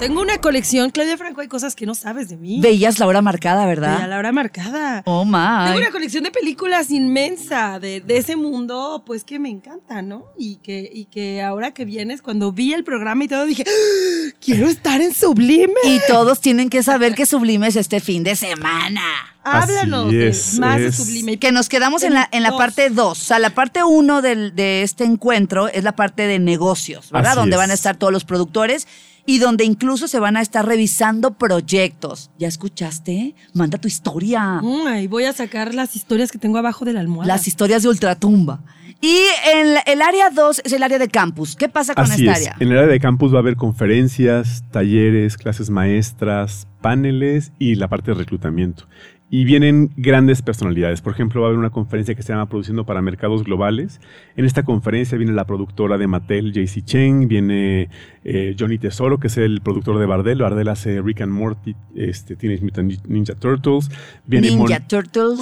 Tengo 0.00 0.22
una 0.22 0.38
colección, 0.38 0.88
Claudia 0.88 1.18
Franco, 1.18 1.42
hay 1.42 1.48
cosas 1.48 1.76
que 1.76 1.84
no 1.84 1.94
sabes 1.94 2.30
de 2.30 2.38
mí. 2.38 2.58
Veías 2.62 2.98
la 2.98 3.06
hora 3.06 3.20
marcada, 3.20 3.66
¿verdad? 3.66 4.08
la 4.08 4.16
hora 4.16 4.32
marcada. 4.32 5.02
Oh, 5.04 5.24
Tengo 5.24 5.36
my. 5.36 5.76
una 5.76 5.90
colección 5.90 6.24
de 6.24 6.30
películas 6.30 6.90
inmensa 6.90 7.78
de, 7.78 8.00
de 8.00 8.16
ese 8.16 8.34
mundo, 8.34 9.02
pues 9.04 9.24
que 9.24 9.38
me 9.38 9.50
encanta, 9.50 10.00
¿no? 10.00 10.24
Y 10.38 10.56
que, 10.56 10.90
y 10.90 11.04
que 11.04 11.42
ahora 11.42 11.72
que 11.74 11.84
vienes, 11.84 12.22
cuando 12.22 12.50
vi 12.50 12.72
el 12.72 12.82
programa 12.82 13.24
y 13.24 13.28
todo, 13.28 13.44
dije, 13.44 13.64
¡Ah! 13.68 14.32
quiero 14.40 14.68
estar 14.68 15.02
en 15.02 15.12
Sublime. 15.14 15.74
Y 15.84 16.00
todos 16.08 16.40
tienen 16.40 16.70
que 16.70 16.82
saber 16.82 17.14
que 17.14 17.26
Sublime 17.26 17.66
es 17.68 17.76
este 17.76 18.00
fin 18.00 18.24
de 18.24 18.36
semana. 18.36 19.02
Háblanos 19.44 20.06
Así 20.08 20.16
de- 20.16 20.28
es, 20.28 20.58
más 20.58 20.80
es- 20.80 20.96
de 20.98 21.04
Sublime. 21.04 21.38
Que 21.38 21.52
nos 21.52 21.68
quedamos 21.68 22.04
en 22.04 22.14
la, 22.14 22.26
en 22.32 22.42
la 22.42 22.50
Dos. 22.50 22.58
parte 22.58 22.88
2. 22.88 23.06
O 23.06 23.14
sea, 23.22 23.38
la 23.38 23.50
parte 23.50 23.84
1 23.84 24.22
de 24.22 24.82
este 24.82 25.04
encuentro 25.04 25.68
es 25.68 25.84
la 25.84 25.92
parte 25.92 26.26
de 26.26 26.38
negocios, 26.38 27.10
¿verdad? 27.10 27.32
Así 27.32 27.40
donde 27.40 27.56
es. 27.56 27.58
van 27.58 27.70
a 27.70 27.74
estar 27.74 27.96
todos 27.96 28.12
los 28.14 28.24
productores 28.24 28.88
y 29.26 29.38
donde 29.38 29.64
incluso 29.64 30.08
se 30.08 30.18
van 30.18 30.36
a 30.36 30.40
estar 30.42 30.66
revisando 30.66 31.32
proyectos. 31.38 32.30
¿Ya 32.38 32.48
escuchaste? 32.48 33.34
Manda 33.54 33.78
tu 33.78 33.88
historia. 33.88 34.60
Ay, 34.86 35.06
voy 35.06 35.24
a 35.24 35.32
sacar 35.32 35.74
las 35.74 35.96
historias 35.96 36.30
que 36.32 36.38
tengo 36.38 36.58
abajo 36.58 36.84
de 36.84 36.92
la 36.92 37.00
almohada. 37.00 37.26
Las 37.32 37.46
historias 37.46 37.82
de 37.82 37.88
Ultratumba. 37.88 38.62
Y 39.02 39.16
en 39.54 39.74
la- 39.74 39.80
el 39.80 40.02
área 40.02 40.28
2 40.30 40.60
es 40.64 40.72
el 40.74 40.82
área 40.82 40.98
de 40.98 41.08
campus. 41.08 41.56
¿Qué 41.56 41.68
pasa 41.70 41.94
con 41.94 42.04
Así 42.04 42.26
esta 42.26 42.32
es. 42.38 42.46
área? 42.48 42.56
En 42.60 42.68
el 42.70 42.76
área 42.78 42.90
de 42.90 43.00
campus 43.00 43.32
va 43.32 43.36
a 43.38 43.40
haber 43.40 43.56
conferencias, 43.56 44.62
talleres, 44.70 45.36
clases 45.38 45.70
maestras, 45.70 46.66
paneles 46.82 47.52
y 47.58 47.76
la 47.76 47.88
parte 47.88 48.10
de 48.10 48.18
reclutamiento. 48.18 48.86
Y 49.32 49.44
vienen 49.44 49.92
grandes 49.96 50.42
personalidades. 50.42 51.00
Por 51.02 51.12
ejemplo, 51.12 51.40
va 51.40 51.46
a 51.46 51.50
haber 51.50 51.58
una 51.60 51.70
conferencia 51.70 52.16
que 52.16 52.22
se 52.24 52.32
llama 52.32 52.48
Produciendo 52.48 52.84
para 52.84 53.00
Mercados 53.00 53.44
Globales. 53.44 54.00
En 54.34 54.44
esta 54.44 54.64
conferencia 54.64 55.16
viene 55.16 55.32
la 55.32 55.44
productora 55.46 55.98
de 55.98 56.08
Mattel, 56.08 56.52
JC 56.52 56.84
Cheng, 56.84 57.28
viene 57.28 57.88
eh, 58.24 58.56
Johnny 58.58 58.78
Tesoro, 58.78 59.18
que 59.20 59.28
es 59.28 59.36
el 59.38 59.60
productor 59.60 60.00
de 60.00 60.06
Bardell. 60.06 60.40
Bardell 60.42 60.68
hace 60.68 61.00
Rick 61.00 61.20
and 61.20 61.30
Morty, 61.32 61.76
este, 61.94 62.34
Teenage 62.34 62.64
Mutant 62.64 63.06
Ninja 63.06 63.36
Turtles. 63.36 63.88
Viene 64.26 64.50
Mon- 64.50 64.58
Ninja 64.66 64.80
Turtles. 64.80 65.38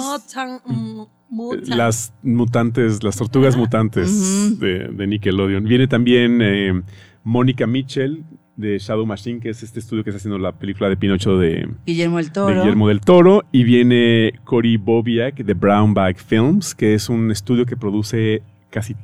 Mm, 0.67 1.01
mutan. 1.31 1.77
las 1.77 2.13
mutantes, 2.21 3.03
las 3.03 3.17
tortugas 3.17 3.57
mutantes 3.57 4.09
Ujú. 4.51 4.59
de, 4.59 4.87
de 4.89 5.07
Nickelodeon. 5.07 5.63
Viene 5.63 5.87
también 5.87 6.39
eh, 6.43 6.79
Mónica 7.23 7.67
Mitchell 7.67 8.23
de 8.55 8.77
Shadow 8.77 9.05
Machine, 9.05 9.39
que 9.39 9.49
es 9.49 9.63
este 9.63 9.79
estudio 9.79 10.03
que 10.03 10.09
está 10.09 10.17
haciendo 10.17 10.37
la 10.37 10.51
película 10.51 10.89
de 10.89 10.97
Pinocho 10.97 11.37
de, 11.37 11.69
Guillermo 11.85 12.17
del 12.17 12.25
de 12.27 12.31
Toro. 12.33 12.61
Guillermo 12.61 12.87
del 12.89 13.01
Toro. 13.01 13.43
Y 13.51 13.63
viene 13.63 14.33
Cory 14.43 14.77
Bobiak 14.77 15.37
de 15.37 15.53
Brown 15.53 15.93
Bag 15.93 16.17
Films, 16.17 16.75
que 16.75 16.93
es 16.93 17.07
un 17.09 17.31
estudio 17.31 17.65
que 17.65 17.77
produce 17.77 18.41
casi 18.69 18.95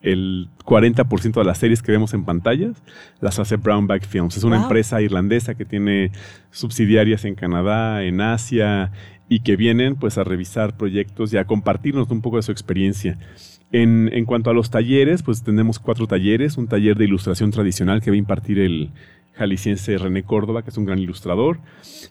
el 0.00 0.48
40% 0.64 1.32
de 1.32 1.44
las 1.44 1.58
series 1.58 1.82
que 1.82 1.90
vemos 1.90 2.12
en 2.12 2.24
pantallas 2.26 2.82
las 3.20 3.38
hace 3.38 3.56
Brown 3.56 3.86
Bag 3.86 4.04
Films. 4.04 4.36
Es 4.36 4.44
una 4.44 4.56
Wow. 4.56 4.64
empresa 4.66 5.00
irlandesa 5.00 5.54
que 5.54 5.64
tiene 5.64 6.10
subsidiarias 6.50 7.24
en 7.24 7.34
Canadá, 7.34 8.02
en 8.04 8.20
Asia 8.20 8.92
y 9.28 9.40
que 9.40 9.56
vienen 9.56 9.96
pues 9.96 10.18
a 10.18 10.24
revisar 10.24 10.76
proyectos 10.76 11.32
y 11.32 11.38
a 11.38 11.46
compartirnos 11.46 12.10
un 12.10 12.20
poco 12.20 12.36
de 12.36 12.42
su 12.42 12.52
experiencia. 12.52 13.18
En, 13.76 14.24
cuanto 14.24 14.50
a 14.50 14.54
los 14.54 14.70
talleres, 14.70 15.24
pues 15.24 15.42
tenemos 15.42 15.80
cuatro 15.80 16.06
talleres, 16.06 16.58
un 16.58 16.68
taller 16.68 16.96
de 16.96 17.06
ilustración 17.06 17.50
tradicional 17.50 18.00
que 18.00 18.08
va 18.08 18.14
a 18.14 18.18
impartir 18.18 18.60
el 18.60 18.92
jalisciense 19.32 19.98
René 19.98 20.22
Córdoba, 20.22 20.62
que 20.62 20.70
es 20.70 20.76
un 20.76 20.84
gran 20.84 21.00
ilustrador. 21.00 21.58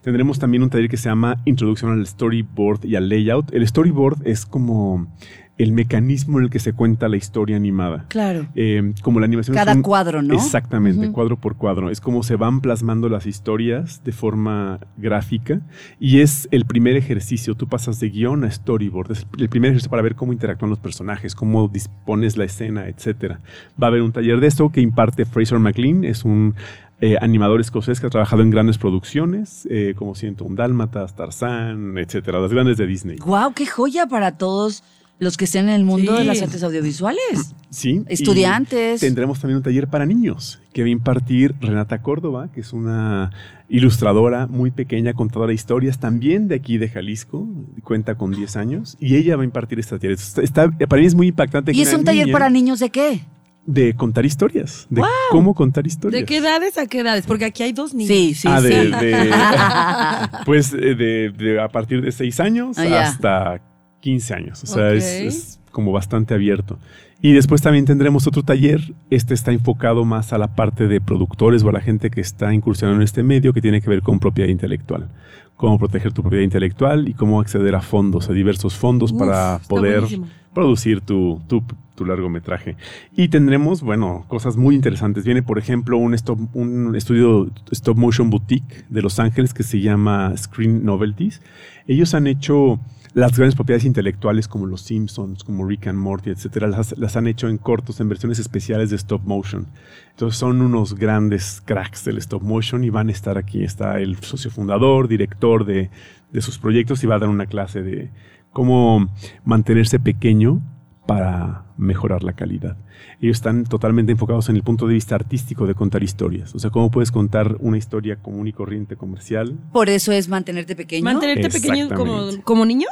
Tendremos 0.01 0.39
también 0.39 0.61
un 0.63 0.69
taller 0.69 0.89
que 0.89 0.97
se 0.97 1.07
llama 1.07 1.41
Introducción 1.45 1.93
al 1.93 2.05
Storyboard 2.05 2.83
y 2.83 2.97
al 2.97 3.07
Layout. 3.07 3.53
El 3.53 3.65
storyboard 3.65 4.27
es 4.27 4.45
como 4.45 5.07
el 5.57 5.71
mecanismo 5.71 6.39
en 6.39 6.45
el 6.45 6.49
que 6.49 6.57
se 6.59 6.73
cuenta 6.73 7.07
la 7.07 7.15
historia 7.17 7.55
animada. 7.55 8.05
Claro. 8.07 8.47
Eh, 8.55 8.93
como 9.03 9.19
la 9.19 9.25
animación. 9.27 9.55
es 9.55 9.61
Cada 9.61 9.75
un- 9.75 9.83
cuadro, 9.83 10.21
¿no? 10.23 10.33
Exactamente, 10.33 11.11
cuadro 11.11 11.37
por 11.37 11.55
cuadro. 11.57 11.91
Es 11.91 12.01
como 12.01 12.23
se 12.23 12.35
van 12.35 12.59
plasmando 12.59 13.07
las 13.07 13.27
historias 13.27 14.03
de 14.03 14.11
forma 14.13 14.79
gráfica 14.97 15.61
y 15.99 16.21
es 16.21 16.47
el 16.51 16.65
primer 16.65 16.95
ejercicio. 16.95 17.53
Tú 17.55 17.67
pasas 17.67 17.99
de 17.99 18.09
guion 18.09 18.43
a 18.45 18.51
storyboard. 18.51 19.11
Es 19.11 19.27
el 19.37 19.47
primer 19.49 19.69
ejercicio 19.69 19.91
para 19.91 20.01
ver 20.01 20.15
cómo 20.15 20.33
interactúan 20.33 20.71
los 20.71 20.79
personajes, 20.79 21.35
cómo 21.35 21.67
dispones 21.67 22.35
la 22.35 22.45
escena, 22.45 22.87
etcétera. 22.87 23.39
Va 23.81 23.87
a 23.87 23.89
haber 23.89 24.01
un 24.01 24.11
taller 24.11 24.39
de 24.39 24.47
esto 24.47 24.71
que 24.71 24.81
imparte 24.81 25.25
Fraser 25.25 25.59
McLean. 25.59 26.03
Es 26.03 26.25
un 26.25 26.55
eh, 26.99 27.17
animador 27.21 27.61
escocés 27.61 27.99
que 27.99 28.07
ha 28.07 28.09
trabajado 28.09 28.41
en 28.41 28.49
grandes 28.49 28.77
producciones, 28.79 29.67
eh, 29.69 29.93
como 29.97 30.15
Siento 30.15 30.45
un 30.45 30.55
Dálmatas, 30.55 31.15
Tarzán, 31.15 31.97
etcétera, 31.97 32.39
las 32.39 32.51
grandes 32.51 32.77
de 32.77 32.87
Disney. 32.87 33.17
¡Guau! 33.17 33.53
¡Qué 33.53 33.65
joya 33.67 34.07
para 34.07 34.37
todos 34.37 34.83
los 35.19 35.37
que 35.37 35.45
estén 35.45 35.69
en 35.69 35.75
el 35.75 35.85
mundo 35.85 36.13
Sí. 36.13 36.17
de 36.19 36.23
las 36.25 36.41
artes 36.41 36.63
audiovisuales! 36.63 37.53
Sí. 37.69 38.03
y 38.09 38.13
Estudiantes. 38.13 38.99
Tendremos 39.01 39.39
también 39.39 39.57
un 39.57 39.63
taller 39.63 39.87
para 39.87 40.05
niños 40.05 40.61
que 40.73 40.81
va 40.81 40.87
a 40.87 40.91
impartir 40.91 41.55
Renata 41.61 42.01
Córdoba, 42.01 42.49
que 42.53 42.61
es 42.61 42.73
una 42.73 43.31
ilustradora 43.69 44.47
muy 44.47 44.69
pequeña, 44.71 45.13
contadora 45.13 45.49
de 45.49 45.55
historias, 45.55 45.99
también 45.99 46.47
de 46.47 46.55
aquí 46.55 46.77
de 46.77 46.89
Jalisco, 46.89 47.47
cuenta 47.83 48.15
con 48.15 48.31
10 48.31 48.55
años, 48.57 48.97
y 48.99 49.15
ella 49.15 49.35
va 49.35 49.41
a 49.43 49.45
impartir 49.45 49.79
este 49.79 49.97
taller. 49.97 50.11
Está, 50.11 50.41
está- 50.41 50.69
para 50.71 50.99
mí 51.01 51.07
es 51.07 51.15
muy 51.15 51.27
impactante. 51.27 51.71
que 51.71 51.77
¿Y 51.77 51.81
es 51.81 51.89
una 51.89 51.99
un 51.99 52.05
taller 52.05 52.25
niña- 52.27 52.33
para 52.33 52.49
niños 52.49 52.79
de 52.79 52.89
qué? 52.89 53.21
De 53.65 53.95
contar 53.95 54.25
historias, 54.25 54.87
de 54.89 55.01
cómo 55.31 55.55
contar 55.55 55.87
historias. 55.87 56.21
¿De 56.21 56.25
qué 56.25 56.37
edades 56.37 56.77
a 56.77 56.85
qué 56.85 56.99
edades? 56.99 57.25
Porque 57.25 57.45
aquí 57.45 57.63
hay 57.63 57.71
dos 57.71 57.93
niños. 57.93 58.09
Sí, 58.09 58.33
sí, 58.33 58.47
Ah, 58.51 58.59
sí. 58.59 58.67
de, 58.67 58.89
de- 58.89 59.31
pues 60.45 60.73
eh, 60.73 60.95
de, 60.95 61.29
de 61.35 61.61
a 61.61 61.69
partir 61.69 62.01
de 62.01 62.11
6 62.11 62.39
años 62.41 62.77
Ah, 62.77 63.01
hasta 63.01 63.61
15 64.03 64.33
años. 64.33 64.63
O 64.63 64.67
sea, 64.67 64.91
es, 64.91 65.03
Ok. 65.03 65.27
es 65.27 65.59
como 65.71 65.91
bastante 65.93 66.33
abierto. 66.33 66.77
Y 67.21 67.31
después 67.31 67.61
también 67.61 67.85
tendremos 67.85 68.27
otro 68.27 68.43
taller. 68.43 68.93
Este 69.09 69.33
está 69.33 69.53
enfocado 69.53 70.03
más 70.03 70.33
a 70.33 70.37
la 70.37 70.55
parte 70.55 70.89
de 70.89 70.99
productores 70.99 71.63
o 71.63 71.69
a 71.69 71.71
la 71.71 71.79
gente 71.79 72.11
que 72.11 72.19
está 72.19 72.53
incursionando 72.53 72.97
en 72.99 73.03
este 73.03 73.23
medio 73.23 73.53
que 73.53 73.61
tiene 73.61 73.79
que 73.81 73.89
ver 73.89 74.01
con 74.01 74.19
propiedad 74.19 74.49
intelectual. 74.49 75.07
Cómo 75.55 75.79
proteger 75.79 76.11
tu 76.11 76.21
propiedad 76.21 76.43
intelectual 76.43 77.07
y 77.07 77.13
cómo 77.13 77.39
acceder 77.39 77.75
a 77.75 77.81
fondos, 77.81 78.29
a 78.29 78.33
diversos 78.33 78.75
fondos 78.75 79.13
Uf, 79.13 79.19
para 79.19 79.59
poder 79.69 80.01
buenísimo. 80.01 80.27
producir 80.53 80.99
tu, 80.99 81.41
tu, 81.47 81.63
tu 81.95 82.03
largometraje. 82.05 82.75
Y 83.15 83.29
tendremos, 83.29 83.81
bueno, 83.83 84.25
cosas 84.27 84.57
muy 84.57 84.75
interesantes. 84.75 85.23
Viene, 85.23 85.43
por 85.43 85.57
ejemplo, 85.59 85.97
un, 85.97 86.13
stop, 86.15 86.39
un 86.53 86.93
estudio 86.97 87.49
stop 87.71 87.97
motion 87.97 88.29
boutique 88.29 88.83
de 88.89 89.01
Los 89.01 89.19
Ángeles 89.19 89.53
que 89.53 89.63
se 89.63 89.79
llama 89.79 90.33
Screen 90.35 90.83
Novelties. 90.83 91.41
Ellos 91.87 92.13
han 92.15 92.27
hecho 92.27 92.79
las 93.13 93.37
grandes 93.37 93.55
propiedades 93.55 93.85
intelectuales 93.85 94.47
como 94.47 94.65
Los 94.65 94.81
Simpsons, 94.81 95.43
como 95.43 95.67
Rick 95.67 95.87
and 95.87 95.99
Morty, 95.99 96.31
etcétera, 96.31 96.67
las, 96.67 96.97
las 96.97 97.15
han 97.15 97.27
hecho 97.27 97.47
en 97.47 97.57
cortos, 97.57 97.99
en 97.99 98.09
versiones 98.09 98.39
especiales 98.39 98.89
de 98.89 98.95
stop 98.95 99.23
motion. 99.23 99.67
Entonces 100.11 100.39
son 100.39 100.61
unos 100.61 100.95
grandes 100.95 101.61
cracks 101.63 102.05
del 102.05 102.17
stop 102.17 102.41
motion 102.41 102.83
y 102.83 102.89
van 102.89 103.09
a 103.09 103.11
estar 103.11 103.37
aquí. 103.37 103.63
Está 103.63 103.99
el 103.99 104.17
socio 104.17 104.49
fundador, 104.49 105.07
director 105.07 105.65
de, 105.65 105.91
de 106.31 106.41
sus 106.41 106.57
proyectos 106.57 107.03
y 107.03 107.07
va 107.07 107.15
a 107.15 107.19
dar 107.19 107.29
una 107.29 107.45
clase 107.45 107.83
de 107.83 108.11
cómo 108.51 109.09
mantenerse 109.45 109.99
pequeño 109.99 110.61
para 111.05 111.65
mejorar 111.77 112.23
la 112.23 112.33
calidad. 112.33 112.77
Ellos 113.19 113.37
están 113.37 113.65
totalmente 113.65 114.11
enfocados 114.11 114.49
en 114.49 114.55
el 114.55 114.63
punto 114.63 114.87
de 114.87 114.93
vista 114.93 115.15
artístico 115.15 115.67
de 115.67 115.75
contar 115.75 116.03
historias. 116.03 116.55
O 116.55 116.59
sea, 116.59 116.69
cómo 116.69 116.91
puedes 116.91 117.11
contar 117.11 117.57
una 117.59 117.77
historia 117.77 118.15
común 118.17 118.47
y 118.47 118.53
corriente 118.53 118.95
comercial. 118.95 119.57
Por 119.71 119.89
eso 119.89 120.11
es 120.11 120.29
mantenerte 120.29 120.75
pequeño. 120.75 121.03
¿Mantenerte 121.03 121.49
pequeño 121.49 121.89
como, 121.89 122.29
como 122.43 122.65
niño? 122.65 122.87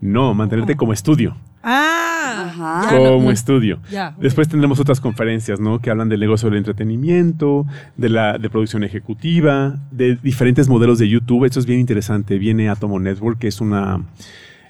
No, 0.00 0.34
mantenerte 0.34 0.76
como 0.76 0.92
estudio. 0.92 1.36
Ah, 1.62 2.46
Ajá. 2.48 2.90
ya 2.90 2.98
no, 2.98 3.10
como 3.12 3.24
no. 3.24 3.30
estudio. 3.30 3.80
Ya. 3.90 4.14
Después 4.18 4.48
tendremos 4.48 4.80
otras 4.80 5.00
conferencias, 5.00 5.60
¿no? 5.60 5.78
Que 5.78 5.90
hablan 5.90 6.08
del 6.08 6.20
negocio 6.20 6.48
del 6.48 6.58
entretenimiento, 6.58 7.66
de 7.96 8.08
la 8.08 8.38
de 8.38 8.48
producción 8.48 8.82
ejecutiva, 8.82 9.78
de 9.90 10.16
diferentes 10.16 10.68
modelos 10.68 10.98
de 10.98 11.08
YouTube. 11.08 11.44
Esto 11.44 11.60
es 11.60 11.66
bien 11.66 11.80
interesante. 11.80 12.38
Viene 12.38 12.70
Atomo 12.70 12.98
Network, 12.98 13.38
que 13.38 13.48
es 13.48 13.60
una 13.60 14.00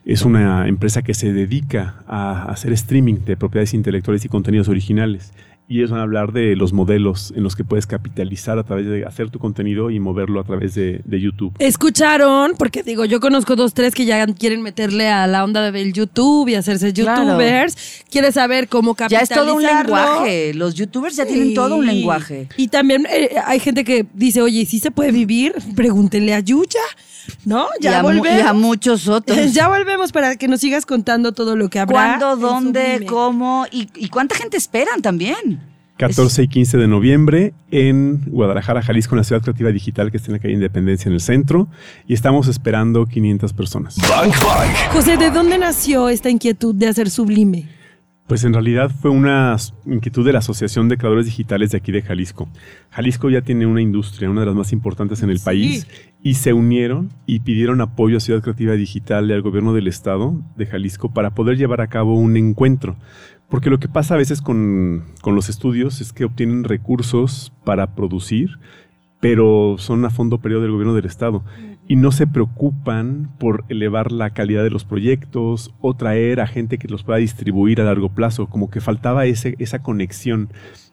es 0.05 0.23
una 0.23 0.67
empresa 0.67 1.03
que 1.03 1.15
se 1.15 1.33
dedica 1.33 2.03
a 2.09 2.45
hacer 2.45 2.73
streaming 2.73 3.17
de 3.27 3.37
propiedades 3.37 3.75
intelectuales 3.75 4.25
y 4.25 4.29
contenidos 4.29 4.69
originales. 4.69 5.33
Y 5.73 5.79
ellos 5.79 5.93
van 5.93 6.01
a 6.01 6.03
hablar 6.03 6.33
de 6.33 6.57
los 6.57 6.73
modelos 6.73 7.33
en 7.37 7.45
los 7.45 7.55
que 7.55 7.63
puedes 7.63 7.87
capitalizar 7.87 8.59
a 8.59 8.65
través 8.65 8.87
de 8.87 9.05
hacer 9.07 9.31
tu 9.31 9.39
contenido 9.39 9.89
y 9.91 10.01
moverlo 10.01 10.41
a 10.41 10.43
través 10.45 10.75
de, 10.75 11.01
de 11.05 11.21
YouTube. 11.21 11.55
Escucharon, 11.61 12.55
porque 12.59 12.83
digo, 12.83 13.05
yo 13.05 13.21
conozco 13.21 13.55
dos, 13.55 13.73
tres 13.73 13.95
que 13.95 14.05
ya 14.05 14.27
quieren 14.27 14.63
meterle 14.63 15.09
a 15.09 15.29
la 15.29 15.45
onda 15.45 15.71
del 15.71 15.93
YouTube 15.93 16.49
y 16.49 16.57
hacerse 16.57 16.93
Claro. 16.93 17.23
youtubers. 17.23 18.03
Quieres 18.11 18.35
saber 18.35 18.67
cómo 18.67 18.97
Ya 19.09 19.21
es 19.21 19.29
todo 19.29 19.55
un 19.55 19.63
lenguaje. 19.63 20.55
Los 20.55 20.75
youtubers 20.75 21.15
ya 21.15 21.25
tienen 21.25 21.55
todo 21.55 21.77
un 21.77 21.87
lenguaje. 21.87 22.49
Y 22.57 22.67
también 22.67 23.07
eh, 23.09 23.37
hay 23.47 23.61
gente 23.61 23.85
que 23.85 24.07
dice, 24.13 24.43
oye, 24.43 24.67
¿sí 24.67 24.81
se 24.81 24.91
puede 24.91 25.13
vivir? 25.13 25.55
Pregúntenle 25.77 26.35
a 26.35 26.41
Yuya, 26.41 26.81
¿no? 27.45 27.69
y, 27.79 27.85
Ya 27.85 28.01
a, 28.01 28.03
volvemos. 28.03 28.27
y 28.27 28.41
a 28.45 28.53
muchos 28.53 29.07
otros. 29.07 29.39
ya 29.55 29.69
volvemos 29.69 30.11
para 30.11 30.35
que 30.35 30.49
nos 30.49 30.59
sigas 30.59 30.85
contando 30.85 31.31
todo 31.31 31.55
lo 31.55 31.71
que 31.71 31.79
habrá. 31.79 32.19
¿Cuándo, 32.19 32.35
dónde, 32.37 33.07
cómo 33.07 33.67
y, 33.71 33.89
y 33.95 34.09
cuánta 34.09 34.35
gente 34.35 34.57
esperan 34.57 35.01
también? 35.01 35.60
14 36.01 36.43
y 36.45 36.49
15 36.49 36.79
de 36.79 36.89
noviembre 36.89 37.53
en 37.71 38.23
Guadalajara, 38.27 38.81
Jalisco, 38.83 39.15
en 39.15 39.19
la 39.19 39.25
Ciudad 39.25 39.43
Creativa 39.43 39.71
Digital 39.71 40.11
que 40.11 40.17
está 40.17 40.29
en 40.31 40.33
la 40.35 40.39
calle 40.39 40.55
Independencia 40.55 41.09
en 41.09 41.15
el 41.15 41.21
centro. 41.21 41.69
Y 42.07 42.15
estamos 42.15 42.49
esperando 42.49 43.05
500 43.07 43.53
personas. 43.53 43.97
Bang 44.09 44.33
Bang. 44.43 44.71
José, 44.93 45.17
¿de 45.17 45.31
dónde 45.31 45.59
nació 45.59 46.09
esta 46.09 46.31
inquietud 46.31 46.75
de 46.75 46.89
hacer 46.89 47.11
Sublime? 47.11 47.69
Pues 48.27 48.45
en 48.45 48.53
realidad 48.55 48.91
fue 49.03 49.11
una 49.11 49.57
inquietud 49.87 50.25
de 50.25 50.33
la 50.33 50.39
Asociación 50.39 50.89
de 50.89 50.97
Creadores 50.97 51.27
Digitales 51.27 51.73
de 51.73 51.79
aquí 51.79 51.91
de 51.91 52.01
Jalisco. 52.01 52.49
Jalisco 52.91 53.29
ya 53.29 53.43
tiene 53.43 53.67
una 53.67 53.83
industria, 53.83 54.31
una 54.31 54.41
de 54.41 54.47
las 54.47 54.55
más 54.55 54.73
importantes 54.73 55.23
en 55.25 55.31
el 55.31 55.41
Sí. 55.41 55.45
país, 55.45 55.87
y 56.23 56.35
se 56.35 56.53
unieron 56.53 57.11
y 57.27 57.41
pidieron 57.41 57.81
apoyo 57.81 58.19
a 58.19 58.21
Ciudad 58.21 58.41
Creativa 58.41 58.75
Digital 58.75 59.29
y 59.29 59.33
al 59.33 59.43
gobierno 59.43 59.75
del 59.75 59.89
estado 59.89 60.41
de 60.57 60.67
Jalisco 60.67 61.13
para 61.13 61.31
poder 61.35 61.57
llevar 61.59 61.81
a 61.81 61.89
cabo 61.89 62.15
un 62.15 62.37
encuentro. 62.37 62.95
Porque 63.51 63.69
lo 63.69 63.81
que 63.81 63.89
pasa 63.89 64.15
a 64.15 64.19
veces 64.19 64.41
con, 64.41 65.05
con 65.21 65.35
los 65.35 65.49
estudios 65.49 66.01
es 66.01 66.13
que 66.13 66.25
obtienen 66.25 66.65
recursos 66.65 67.53
para 67.65 67.95
producir, 67.95 68.59
pero 69.21 69.77
son 69.79 70.05
a 70.05 70.11
fondo 70.11 70.39
periodo 70.39 70.63
del 70.63 70.73
gobierno 70.73 70.95
del 70.95 71.05
estado 71.05 71.45
y 71.91 71.97
no 71.97 72.13
se 72.13 72.29
preocupan 72.29 73.33
por 73.41 73.65
elevar 73.69 74.13
la 74.13 74.31
calidad 74.31 74.63
de 74.63 74.71
los 74.71 74.85
proyectos 74.85 75.75
o 75.81 75.95
traer 75.95 76.41
a 76.41 76.47
gente 76.47 76.79
que 76.79 76.87
los 76.87 77.03
pueda 77.03 77.19
distribuir 77.19 77.81
a 77.81 77.85
largo 77.85 78.11
plazo, 78.11 78.47
como 78.47 78.71
que 78.71 78.81
faltaba 78.81 79.27
ese, 79.27 79.57
esa 79.59 79.83
conexión 79.83 80.51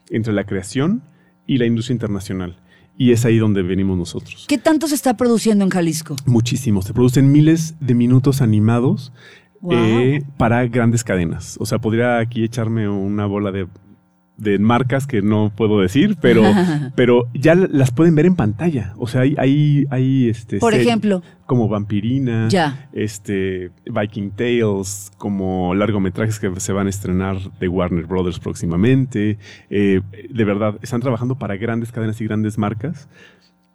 entre 0.10 0.34
la 0.34 0.46
creación 0.46 1.04
y 1.46 1.60
la 1.60 1.68
industria 1.68 1.94
internacional. 1.94 2.58
Y 2.98 3.12
es 3.12 3.26
ahí 3.26 3.38
donde 3.38 3.62
venimos 3.62 3.96
nosotros. 3.96 4.46
¿Qué 4.48 4.58
tanto 4.58 4.88
se 4.88 4.96
está 4.96 5.16
produciendo 5.16 5.64
en 5.64 5.70
Jalisco? 5.70 6.16
Muchísimos. 6.26 6.86
Se 6.86 6.96
producen 6.96 7.32
miles 7.32 7.76
de 7.80 7.94
minutos 7.94 8.42
animados 8.42 9.14
Wow. 9.62 9.74
eh, 9.74 10.24
para 10.38 10.66
grandes 10.68 11.04
cadenas. 11.04 11.58
O 11.60 11.66
sea, 11.66 11.80
podría 11.80 12.20
aquí 12.20 12.44
echarme 12.44 12.88
una 12.88 13.26
bola 13.26 13.52
de, 13.52 13.68
de 14.38 14.60
marcas 14.60 15.08
que 15.08 15.22
no 15.24 15.52
puedo 15.56 15.80
decir, 15.82 16.16
pero, 16.22 16.44
pero 16.96 17.28
ya 17.34 17.56
las 17.56 17.92
pueden 17.92 18.14
ver 18.16 18.28
en 18.28 18.36
pantalla. 18.36 18.94
O 18.98 19.08
sea, 19.08 19.22
hay, 19.22 19.36
hay, 19.40 19.86
hay 19.90 20.30
este, 20.30 20.60
Por 20.60 20.74
ejemplo, 20.76 21.24
como 21.48 21.68
Vampirina, 21.68 22.48
Ya. 22.50 22.88
este, 22.94 23.72
Viking 23.86 24.30
Tales, 24.32 25.12
como 25.18 25.74
largometrajes 25.74 26.40
que 26.40 26.60
se 26.60 26.72
van 26.74 26.86
a 26.88 26.90
estrenar 26.92 27.38
de 27.60 27.68
Warner 27.68 28.06
Brothers 28.06 28.40
próximamente. 28.40 29.40
Eh, 29.72 30.02
de 30.30 30.44
verdad, 30.46 30.76
están 30.84 31.02
trabajando 31.02 31.36
para 31.36 31.56
grandes 31.58 31.92
cadenas 31.92 32.22
y 32.22 32.26
grandes 32.26 32.58
marcas 32.60 33.08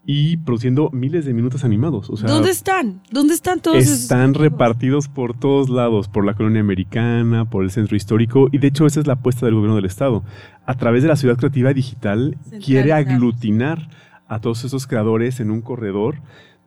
y 0.05 0.37
produciendo 0.39 0.91
miles 0.93 1.25
de 1.25 1.33
minutos 1.33 1.65
animados. 1.65 2.11
O 2.11 2.17
sea, 2.17 2.29
¿Dónde 2.29 2.51
están? 2.51 3.03
¿Dónde 3.11 3.35
están 3.35 3.61
todos 3.61 3.79
están 3.79 4.35
repartidos 4.35 5.09
por 5.09 5.39
todos 5.39 5.71
lados, 5.71 6.09
por 6.09 6.25
la 6.25 6.35
colonia 6.35 6.61
americana, 6.61 7.49
por 7.49 7.63
el 7.63 7.71
centro 7.71 7.97
histórico, 7.97 8.49
y 8.51 8.59
de 8.59 8.69
hecho 8.69 8.87
esa 8.87 9.01
es 9.01 9.07
la 9.07 9.15
apuesta 9.15 9.47
del 9.47 9.55
gobierno 9.55 9.77
del 9.77 9.85
estado. 9.85 10.25
A 10.67 10.75
través 10.77 11.03
de 11.03 11.09
la 11.09 11.17
ciudad 11.17 11.37
creativa 11.37 11.73
digital 11.73 12.37
quiere 12.65 12.93
aglutinar 12.93 13.89
a 14.27 14.41
todos 14.41 14.65
esos 14.65 14.87
creadores 14.87 15.41
en 15.41 15.51
un 15.51 15.61
corredor 15.61 16.17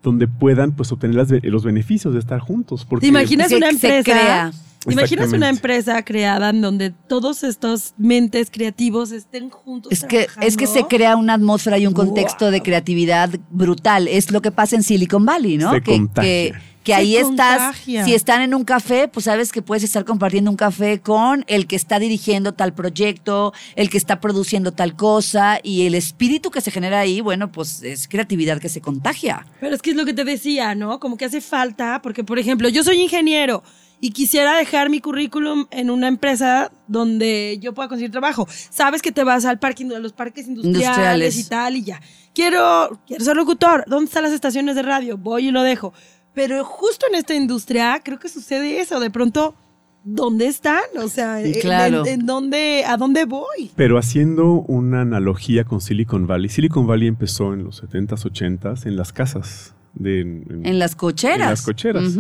donde 0.06 0.28
puedan 0.28 0.72
pues 0.72 0.92
obtener 0.92 1.16
las 1.16 1.30
los 1.44 1.64
beneficios 1.66 2.14
de 2.14 2.20
estar 2.20 2.40
juntos. 2.40 2.86
Porque 2.86 3.02
¿Te 3.02 3.08
imaginas 3.10 3.50
Se- 3.50 3.58
una 3.58 3.68
se 3.72 3.74
empresa? 3.74 4.04
crea. 4.04 4.52
¿Te 4.86 4.94
imaginas 4.94 5.34
una 5.34 5.50
empresa 5.50 6.06
creada 6.06 6.52
en 6.52 6.62
donde 6.62 6.92
todos 6.92 7.44
estos 7.44 7.96
mentes 7.98 8.52
creativos 8.52 9.12
estén 9.12 9.50
juntos? 9.50 9.92
Es 9.92 10.04
que, 10.04 10.28
es 10.42 10.56
que 10.58 10.68
se 10.68 10.84
crea 10.86 11.16
una 11.16 11.34
atmósfera 11.34 11.80
y 11.80 11.88
un 11.88 11.94
contexto 11.94 12.52
de 12.52 12.62
creatividad 12.62 13.32
brutal. 13.50 14.08
Es 14.08 14.30
lo 14.32 14.42
que 14.44 14.52
pasa 14.52 14.76
en 14.76 14.84
Silicon 14.84 15.26
Valley, 15.26 15.58
¿no? 15.58 15.72
Se 15.72 15.82
que, 15.82 15.92
contagia. 15.92 16.62
Que, 16.86 16.94
Se 16.94 16.98
ahí 16.98 17.18
estás, 17.18 17.76
si 17.78 18.14
están 18.14 18.42
en 18.42 18.54
un 18.54 18.64
café, 18.64 19.10
pues 19.10 19.26
sabes 19.26 19.52
que 19.52 19.62
puedes 19.62 19.84
estar 19.84 20.06
compartiendo 20.06 20.50
un 20.52 20.56
café 20.56 21.02
con 21.02 21.44
el 21.48 21.68
que 21.68 21.76
está 21.76 22.00
dirigiendo 22.00 22.54
tal 22.54 22.74
proyecto, 22.74 23.54
el 23.76 23.90
que 23.90 23.98
está 23.98 24.22
produciendo 24.22 24.72
tal 24.72 24.96
cosa 24.96 25.60
y 25.62 25.88
el 25.88 25.96
espíritu 25.96 26.52
que 26.52 26.62
se 26.62 26.72
genera 26.72 27.00
ahí, 27.00 27.20
bueno, 27.20 27.52
pues 27.52 27.82
es 27.84 28.08
creatividad 28.08 28.60
que 28.60 28.70
se 28.70 28.80
contagia. 28.80 29.46
Pero 29.60 29.76
es 29.76 29.82
que 29.82 29.90
es 29.90 29.96
lo 29.98 30.06
que 30.06 30.14
te 30.14 30.24
decía, 30.24 30.76
¿no? 30.76 31.00
Como 31.00 31.18
que 31.18 31.26
hace 31.26 31.42
falta, 31.42 32.02
porque 32.02 32.24
por 32.24 32.40
ejemplo, 32.40 32.70
yo 32.70 32.84
soy 32.84 33.02
ingeniero 33.02 33.64
y 34.00 34.12
quisiera 34.12 34.56
dejar 34.56 34.90
mi 34.90 35.00
currículum 35.00 35.66
en 35.72 35.90
una 35.90 36.08
empresa 36.08 36.72
donde 36.88 37.58
yo 37.60 37.74
pueda 37.74 37.90
conseguir 37.90 38.12
trabajo. 38.12 38.48
Sabes 38.70 39.02
que 39.02 39.12
te 39.12 39.24
vas 39.24 39.46
al 39.46 39.58
parking, 39.58 39.92
a 39.92 40.00
los 40.00 40.14
parques 40.14 40.48
industriales, 40.48 41.36
Industriales. 41.36 41.38
y 41.40 41.44
tal 41.50 41.76
y 41.78 41.84
ya. 41.84 42.02
Quiero, 42.36 43.00
quiero 43.08 43.24
ser 43.24 43.36
locutor. 43.38 43.86
¿Dónde 43.88 44.06
están 44.06 44.24
las 44.24 44.34
estaciones 44.34 44.76
de 44.76 44.84
radio? 44.84 45.18
Voy 45.18 45.48
y 45.48 45.52
lo 45.52 45.64
dejo. 45.64 45.94
Pero 46.36 46.64
justo 46.64 47.06
en 47.10 47.16
esta 47.16 47.34
industria 47.34 48.00
creo 48.04 48.20
que 48.20 48.30
sucede 48.30 48.80
eso. 48.82 49.00
De 49.00 49.10
pronto, 49.10 49.56
¿dónde 50.04 50.48
están? 50.48 50.84
O 51.02 51.08
sea, 51.08 51.42
¿en- 51.42 51.54
claro. 51.62 52.06
en, 52.06 52.20
en 52.22 52.26
dónde, 52.28 52.84
¿a 52.86 52.98
dónde 52.98 53.26
voy? 53.26 53.72
Pero 53.76 53.98
haciendo 53.98 54.52
una 54.68 55.02
analogía 55.02 55.64
con 55.64 55.82
Silicon 55.82 56.28
Valley, 56.28 56.50
Silicon 56.50 56.86
Valley 56.86 57.08
empezó 57.08 57.54
en 57.54 57.64
los 57.64 57.82
70s, 57.84 58.26
80s 58.32 58.86
en 58.86 58.96
las 58.98 59.12
casas. 59.14 59.74
De, 59.94 60.22
en- 60.22 60.62
En 60.66 60.78
las 60.78 60.96
cocheras. 60.96 61.40
En 61.40 61.50
las 61.50 61.62
cocheras. 61.64 62.18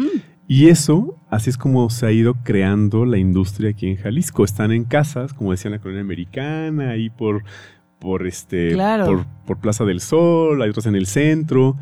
Y 0.47 0.67
eso, 0.69 1.17
así 1.29 1.49
es 1.49 1.57
como 1.57 1.89
se 1.89 2.05
ha 2.05 2.11
ido 2.11 2.35
creando 2.43 3.03
la 3.05 3.17
industria 3.17 3.71
aquí 3.71 3.87
en 3.87 3.97
Jalisco. 3.97 4.45
Están 4.45 4.71
en 4.71 4.85
casas, 4.85 5.33
como 5.33 5.51
decía 5.51 5.69
en 5.69 5.73
la 5.73 5.79
colonia 5.81 6.01
americana, 6.01 6.91
ahí 6.91 7.09
por, 7.09 7.43
por 7.99 8.27
este, 8.27 8.71
Claro. 8.73 9.05
por, 9.07 9.25
por 9.45 9.57
Plaza 9.57 9.83
del 9.85 9.99
Sol, 10.01 10.61
hay 10.61 10.69
otros 10.69 10.85
en 10.85 10.95
el 10.95 11.07
centro. 11.07 11.75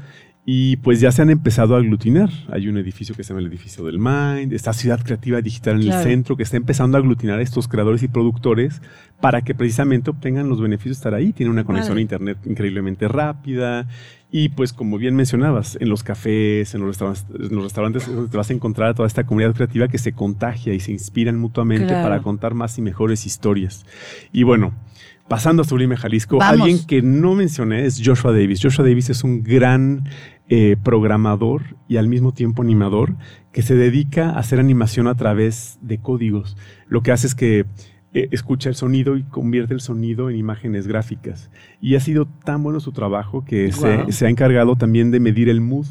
Y 0.46 0.76
pues 0.78 1.00
ya 1.00 1.10
se 1.14 1.22
han 1.22 1.30
empezado 1.30 1.74
a 1.76 1.78
aglutinar. 1.78 2.30
Hay 2.52 2.68
un 2.68 2.78
edificio 2.78 3.16
que 3.16 3.24
se 3.24 3.30
llama 3.30 3.40
el 3.40 3.48
edificio 3.48 3.86
del 3.86 3.98
Mind, 3.98 4.52
esta 4.52 4.74
ciudad 4.74 5.02
creativa 5.02 5.42
digital 5.42 5.76
en 5.78 5.84
Claro. 5.84 6.02
el 6.02 6.04
centro 6.06 6.36
que 6.36 6.44
está 6.44 6.58
empezando 6.58 6.98
a 6.98 7.00
aglutinar 7.00 7.40
a 7.40 7.42
estos 7.42 7.70
creadores 7.70 8.04
y 8.04 8.10
productores 8.10 8.82
para 9.22 9.42
que 9.42 9.56
precisamente 9.56 10.10
obtengan 10.10 10.50
los 10.50 10.60
beneficios 10.60 10.98
de 10.98 11.00
estar 11.00 11.14
ahí. 11.14 11.32
Tiene 11.32 11.50
una 11.50 11.64
conexión 11.64 11.98
a 11.98 12.02
internet 12.02 12.38
increíblemente 12.46 13.08
rápida. 13.08 13.88
Y 14.32 14.50
pues 14.50 14.74
como 14.74 14.98
bien 14.98 15.16
mencionabas, 15.16 15.78
en 15.80 15.88
los 15.88 16.04
cafés, 16.04 16.74
en 16.76 16.82
los 16.82 16.90
restaurantes, 16.90 17.26
en 17.40 17.56
los 17.56 17.64
restaurantes 17.64 18.10
te 18.30 18.36
vas 18.38 18.50
a 18.50 18.54
encontrar 18.54 18.90
a 18.90 18.94
toda 18.96 19.08
esta 19.08 19.26
comunidad 19.26 19.54
creativa 19.56 19.88
que 19.88 19.98
se 20.00 20.12
contagia 20.12 20.74
y 20.74 20.82
se 20.82 20.92
inspiran 20.92 21.38
mutuamente 21.40 21.86
Claro. 21.88 22.04
para 22.04 22.22
contar 22.22 22.54
más 22.54 22.78
y 22.78 22.82
mejores 22.82 23.26
historias. 23.26 23.86
Y 24.34 24.44
bueno, 24.44 24.74
pasando 25.28 25.62
a 25.62 25.66
Sublime 25.66 25.98
Jalisco, 25.98 26.38
Vamos. 26.38 26.62
alguien 26.62 26.86
que 26.86 27.02
no 27.02 27.36
mencioné 27.36 27.86
es 27.86 28.02
Joshua 28.04 28.32
Davis. 28.32 28.60
Joshua 28.62 28.86
Davis 28.86 29.10
es 29.10 29.24
un 29.24 29.44
gran 29.44 30.10
eh, 30.50 30.76
programador 30.84 31.78
y 31.88 31.98
al 31.98 32.08
mismo 32.08 32.34
tiempo 32.34 32.62
animador 32.62 33.16
que 33.52 33.62
se 33.62 33.76
dedica 33.76 34.32
a 34.32 34.40
hacer 34.40 34.60
animación 34.60 35.08
a 35.08 35.16
través 35.16 35.80
de 35.82 36.00
códigos. 36.00 36.58
Lo 36.88 37.02
que 37.02 37.12
hace 37.12 37.28
es 37.28 37.36
que 37.36 37.66
eh, 38.14 38.28
escucha 38.32 38.70
el 38.70 38.76
sonido 38.76 39.18
y 39.18 39.24
convierte 39.24 39.74
el 39.74 39.80
sonido 39.80 40.30
en 40.30 40.36
imágenes 40.36 40.86
gráficas. 40.88 41.50
Y 41.82 41.96
ha 41.96 42.00
sido 42.00 42.28
tan 42.28 42.62
bueno 42.62 42.80
su 42.80 42.92
trabajo 42.92 43.44
que 43.46 43.72
se, 43.72 44.12
se 44.12 44.26
ha 44.26 44.30
encargado 44.30 44.76
también 44.76 45.10
de 45.12 45.20
medir 45.20 45.50
el 45.50 45.62
mood. 45.62 45.88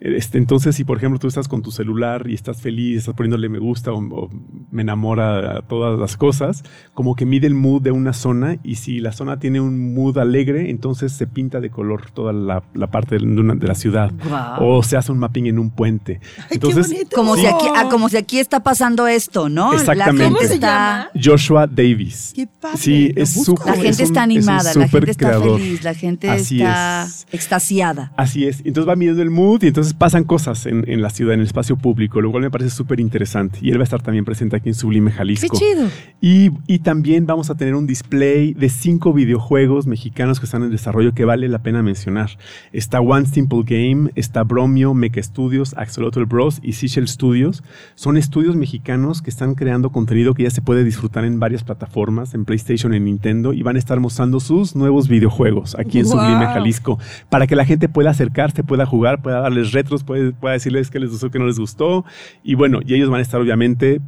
Este, 0.00 0.38
entonces, 0.38 0.76
si 0.76 0.84
por 0.84 0.98
ejemplo 0.98 1.18
tú 1.18 1.26
estás 1.26 1.48
con 1.48 1.60
tu 1.62 1.70
celular 1.72 2.26
y 2.28 2.34
estás 2.34 2.60
feliz, 2.62 2.98
estás 2.98 3.14
poniéndole 3.14 3.48
me 3.48 3.58
gusta 3.58 3.90
o, 3.92 3.98
o 3.98 4.30
me 4.70 4.82
enamora 4.82 5.58
a 5.58 5.62
todas 5.62 5.98
las 5.98 6.16
cosas, 6.16 6.62
como 6.94 7.16
que 7.16 7.26
mide 7.26 7.46
el 7.48 7.54
mood 7.54 7.82
de 7.82 7.90
una 7.90 8.12
zona 8.12 8.58
y 8.62 8.76
si 8.76 9.00
la 9.00 9.10
zona 9.12 9.38
tiene 9.40 9.60
un 9.60 9.94
mood 9.94 10.18
alegre, 10.18 10.70
entonces 10.70 11.12
se 11.12 11.26
pinta 11.26 11.60
de 11.60 11.70
color 11.70 12.10
toda 12.12 12.32
la, 12.32 12.62
la 12.74 12.86
parte 12.92 13.18
de, 13.18 13.24
una- 13.24 13.54
de 13.56 13.66
la 13.66 13.74
ciudad. 13.74 14.12
Guau. 14.24 14.56
O 14.78 14.82
se 14.84 14.96
hace 14.96 15.10
un 15.10 15.18
mapping 15.18 15.46
en 15.46 15.58
un 15.58 15.70
puente. 15.70 16.20
Ay, 16.38 16.44
qué 16.48 16.54
Entonces, 16.54 16.88
bonito. 16.92 17.16
Como, 17.16 17.34
Sí. 17.34 17.40
si 17.42 17.46
aquí, 17.48 17.66
ah, 17.74 17.88
como 17.90 18.08
si 18.08 18.16
aquí 18.16 18.38
está 18.38 18.60
pasando 18.62 19.06
esto, 19.08 19.48
¿no? 19.48 19.72
Exactamente. 19.72 20.22
La 20.22 20.28
¿Cómo 20.28 20.36
gente 20.38 20.48
se 20.48 20.54
está, 20.54 21.08
llama? 21.12 21.24
Joshua 21.24 21.66
Davis. 21.66 22.32
Qué 22.36 22.46
padre. 22.46 22.78
Sí, 22.78 23.12
es 23.16 23.30
súper- 23.44 23.66
la 23.66 23.72
es 23.74 23.82
gente 23.82 24.02
un- 24.02 24.02
está 24.02 24.02
es 24.04 24.10
un 24.10 24.18
animada, 24.18 24.62
la 24.62 24.72
súper 24.72 24.88
gente 24.90 25.10
está 25.10 25.26
creador. 25.26 25.58
feliz, 25.60 25.82
la 25.82 25.94
gente 25.94 26.30
Así 26.30 26.56
está 26.58 27.04
es. 27.04 27.26
extasiada. 27.32 28.12
Así 28.16 28.44
es. 28.46 28.60
Entonces 28.64 28.88
va 28.88 28.94
midiendo 28.96 29.22
el 29.22 29.30
mood 29.30 29.62
y 29.64 29.68
entonces 29.68 29.87
pasan 29.94 30.24
cosas 30.24 30.66
en, 30.66 30.84
en 30.88 31.02
la 31.02 31.10
ciudad, 31.10 31.34
en 31.34 31.40
el 31.40 31.46
espacio 31.46 31.76
público, 31.76 32.20
lo 32.20 32.30
cual 32.30 32.42
me 32.42 32.50
parece 32.50 32.70
súper 32.70 33.00
interesante. 33.00 33.58
Y 33.62 33.70
él 33.70 33.78
va 33.78 33.82
a 33.82 33.84
estar 33.84 34.02
también 34.02 34.24
presente 34.24 34.56
aquí 34.56 34.68
en 34.68 34.74
Sublime 34.74 35.10
Qué 35.10 35.16
Jalisco. 35.16 35.58
chido. 35.58 35.88
Y, 36.20 36.50
y 36.66 36.80
también 36.80 37.26
vamos 37.26 37.50
a 37.50 37.56
tener 37.56 37.74
un 37.74 37.86
display 37.86 38.54
de 38.54 38.68
cinco 38.68 39.12
videojuegos 39.12 39.86
mexicanos 39.86 40.40
que 40.40 40.46
están 40.46 40.62
en 40.62 40.70
desarrollo 40.70 41.12
que 41.14 41.24
vale 41.24 41.48
la 41.48 41.62
pena 41.62 41.82
mencionar. 41.82 42.30
Está 42.72 43.00
One 43.00 43.26
Simple 43.26 43.62
Game, 43.64 44.10
está 44.14 44.42
Bromio, 44.42 44.94
Mecha 44.94 45.22
Studios, 45.22 45.74
Axolotl 45.76 46.24
Bros 46.24 46.60
y 46.62 46.72
Seashell 46.72 47.08
Studios. 47.08 47.62
Son 47.94 48.16
estudios 48.16 48.56
mexicanos 48.56 49.22
que 49.22 49.30
están 49.30 49.54
creando 49.54 49.90
contenido 49.90 50.34
que 50.34 50.44
ya 50.44 50.50
se 50.50 50.62
puede 50.62 50.84
disfrutar 50.84 51.24
en 51.24 51.40
varias 51.40 51.64
plataformas, 51.64 52.34
en 52.34 52.44
PlayStation, 52.44 52.94
en 52.94 53.04
Nintendo, 53.04 53.52
y 53.52 53.62
van 53.62 53.76
a 53.76 53.78
estar 53.78 54.00
mostrando 54.00 54.40
sus 54.40 54.76
nuevos 54.76 55.08
videojuegos 55.08 55.76
aquí 55.78 55.98
en 56.00 56.04
Wow. 56.06 56.12
Sublime 56.18 56.46
Jalisco, 56.46 56.98
para 57.28 57.46
que 57.46 57.54
la 57.56 57.64
gente 57.64 57.88
pueda 57.88 58.10
acercarse, 58.10 58.64
pueda 58.64 58.86
jugar, 58.86 59.20
pueda 59.22 59.40
darles 59.40 59.72
retros, 59.78 60.04
puede- 60.04 60.32
pueda 60.32 60.54
decirles 60.54 60.90
qué 60.90 60.98
les 61.00 61.10
gustó, 61.10 61.30
qué 61.30 61.38
no 61.38 61.46
les 61.46 61.58
gustó. 61.58 62.04
Y 62.42 62.54
bueno, 62.54 62.80
y 62.86 62.94
ellos 62.94 63.10
van 63.10 63.20
a 63.20 63.22
estar 63.22 63.40
obviamente 63.40 64.00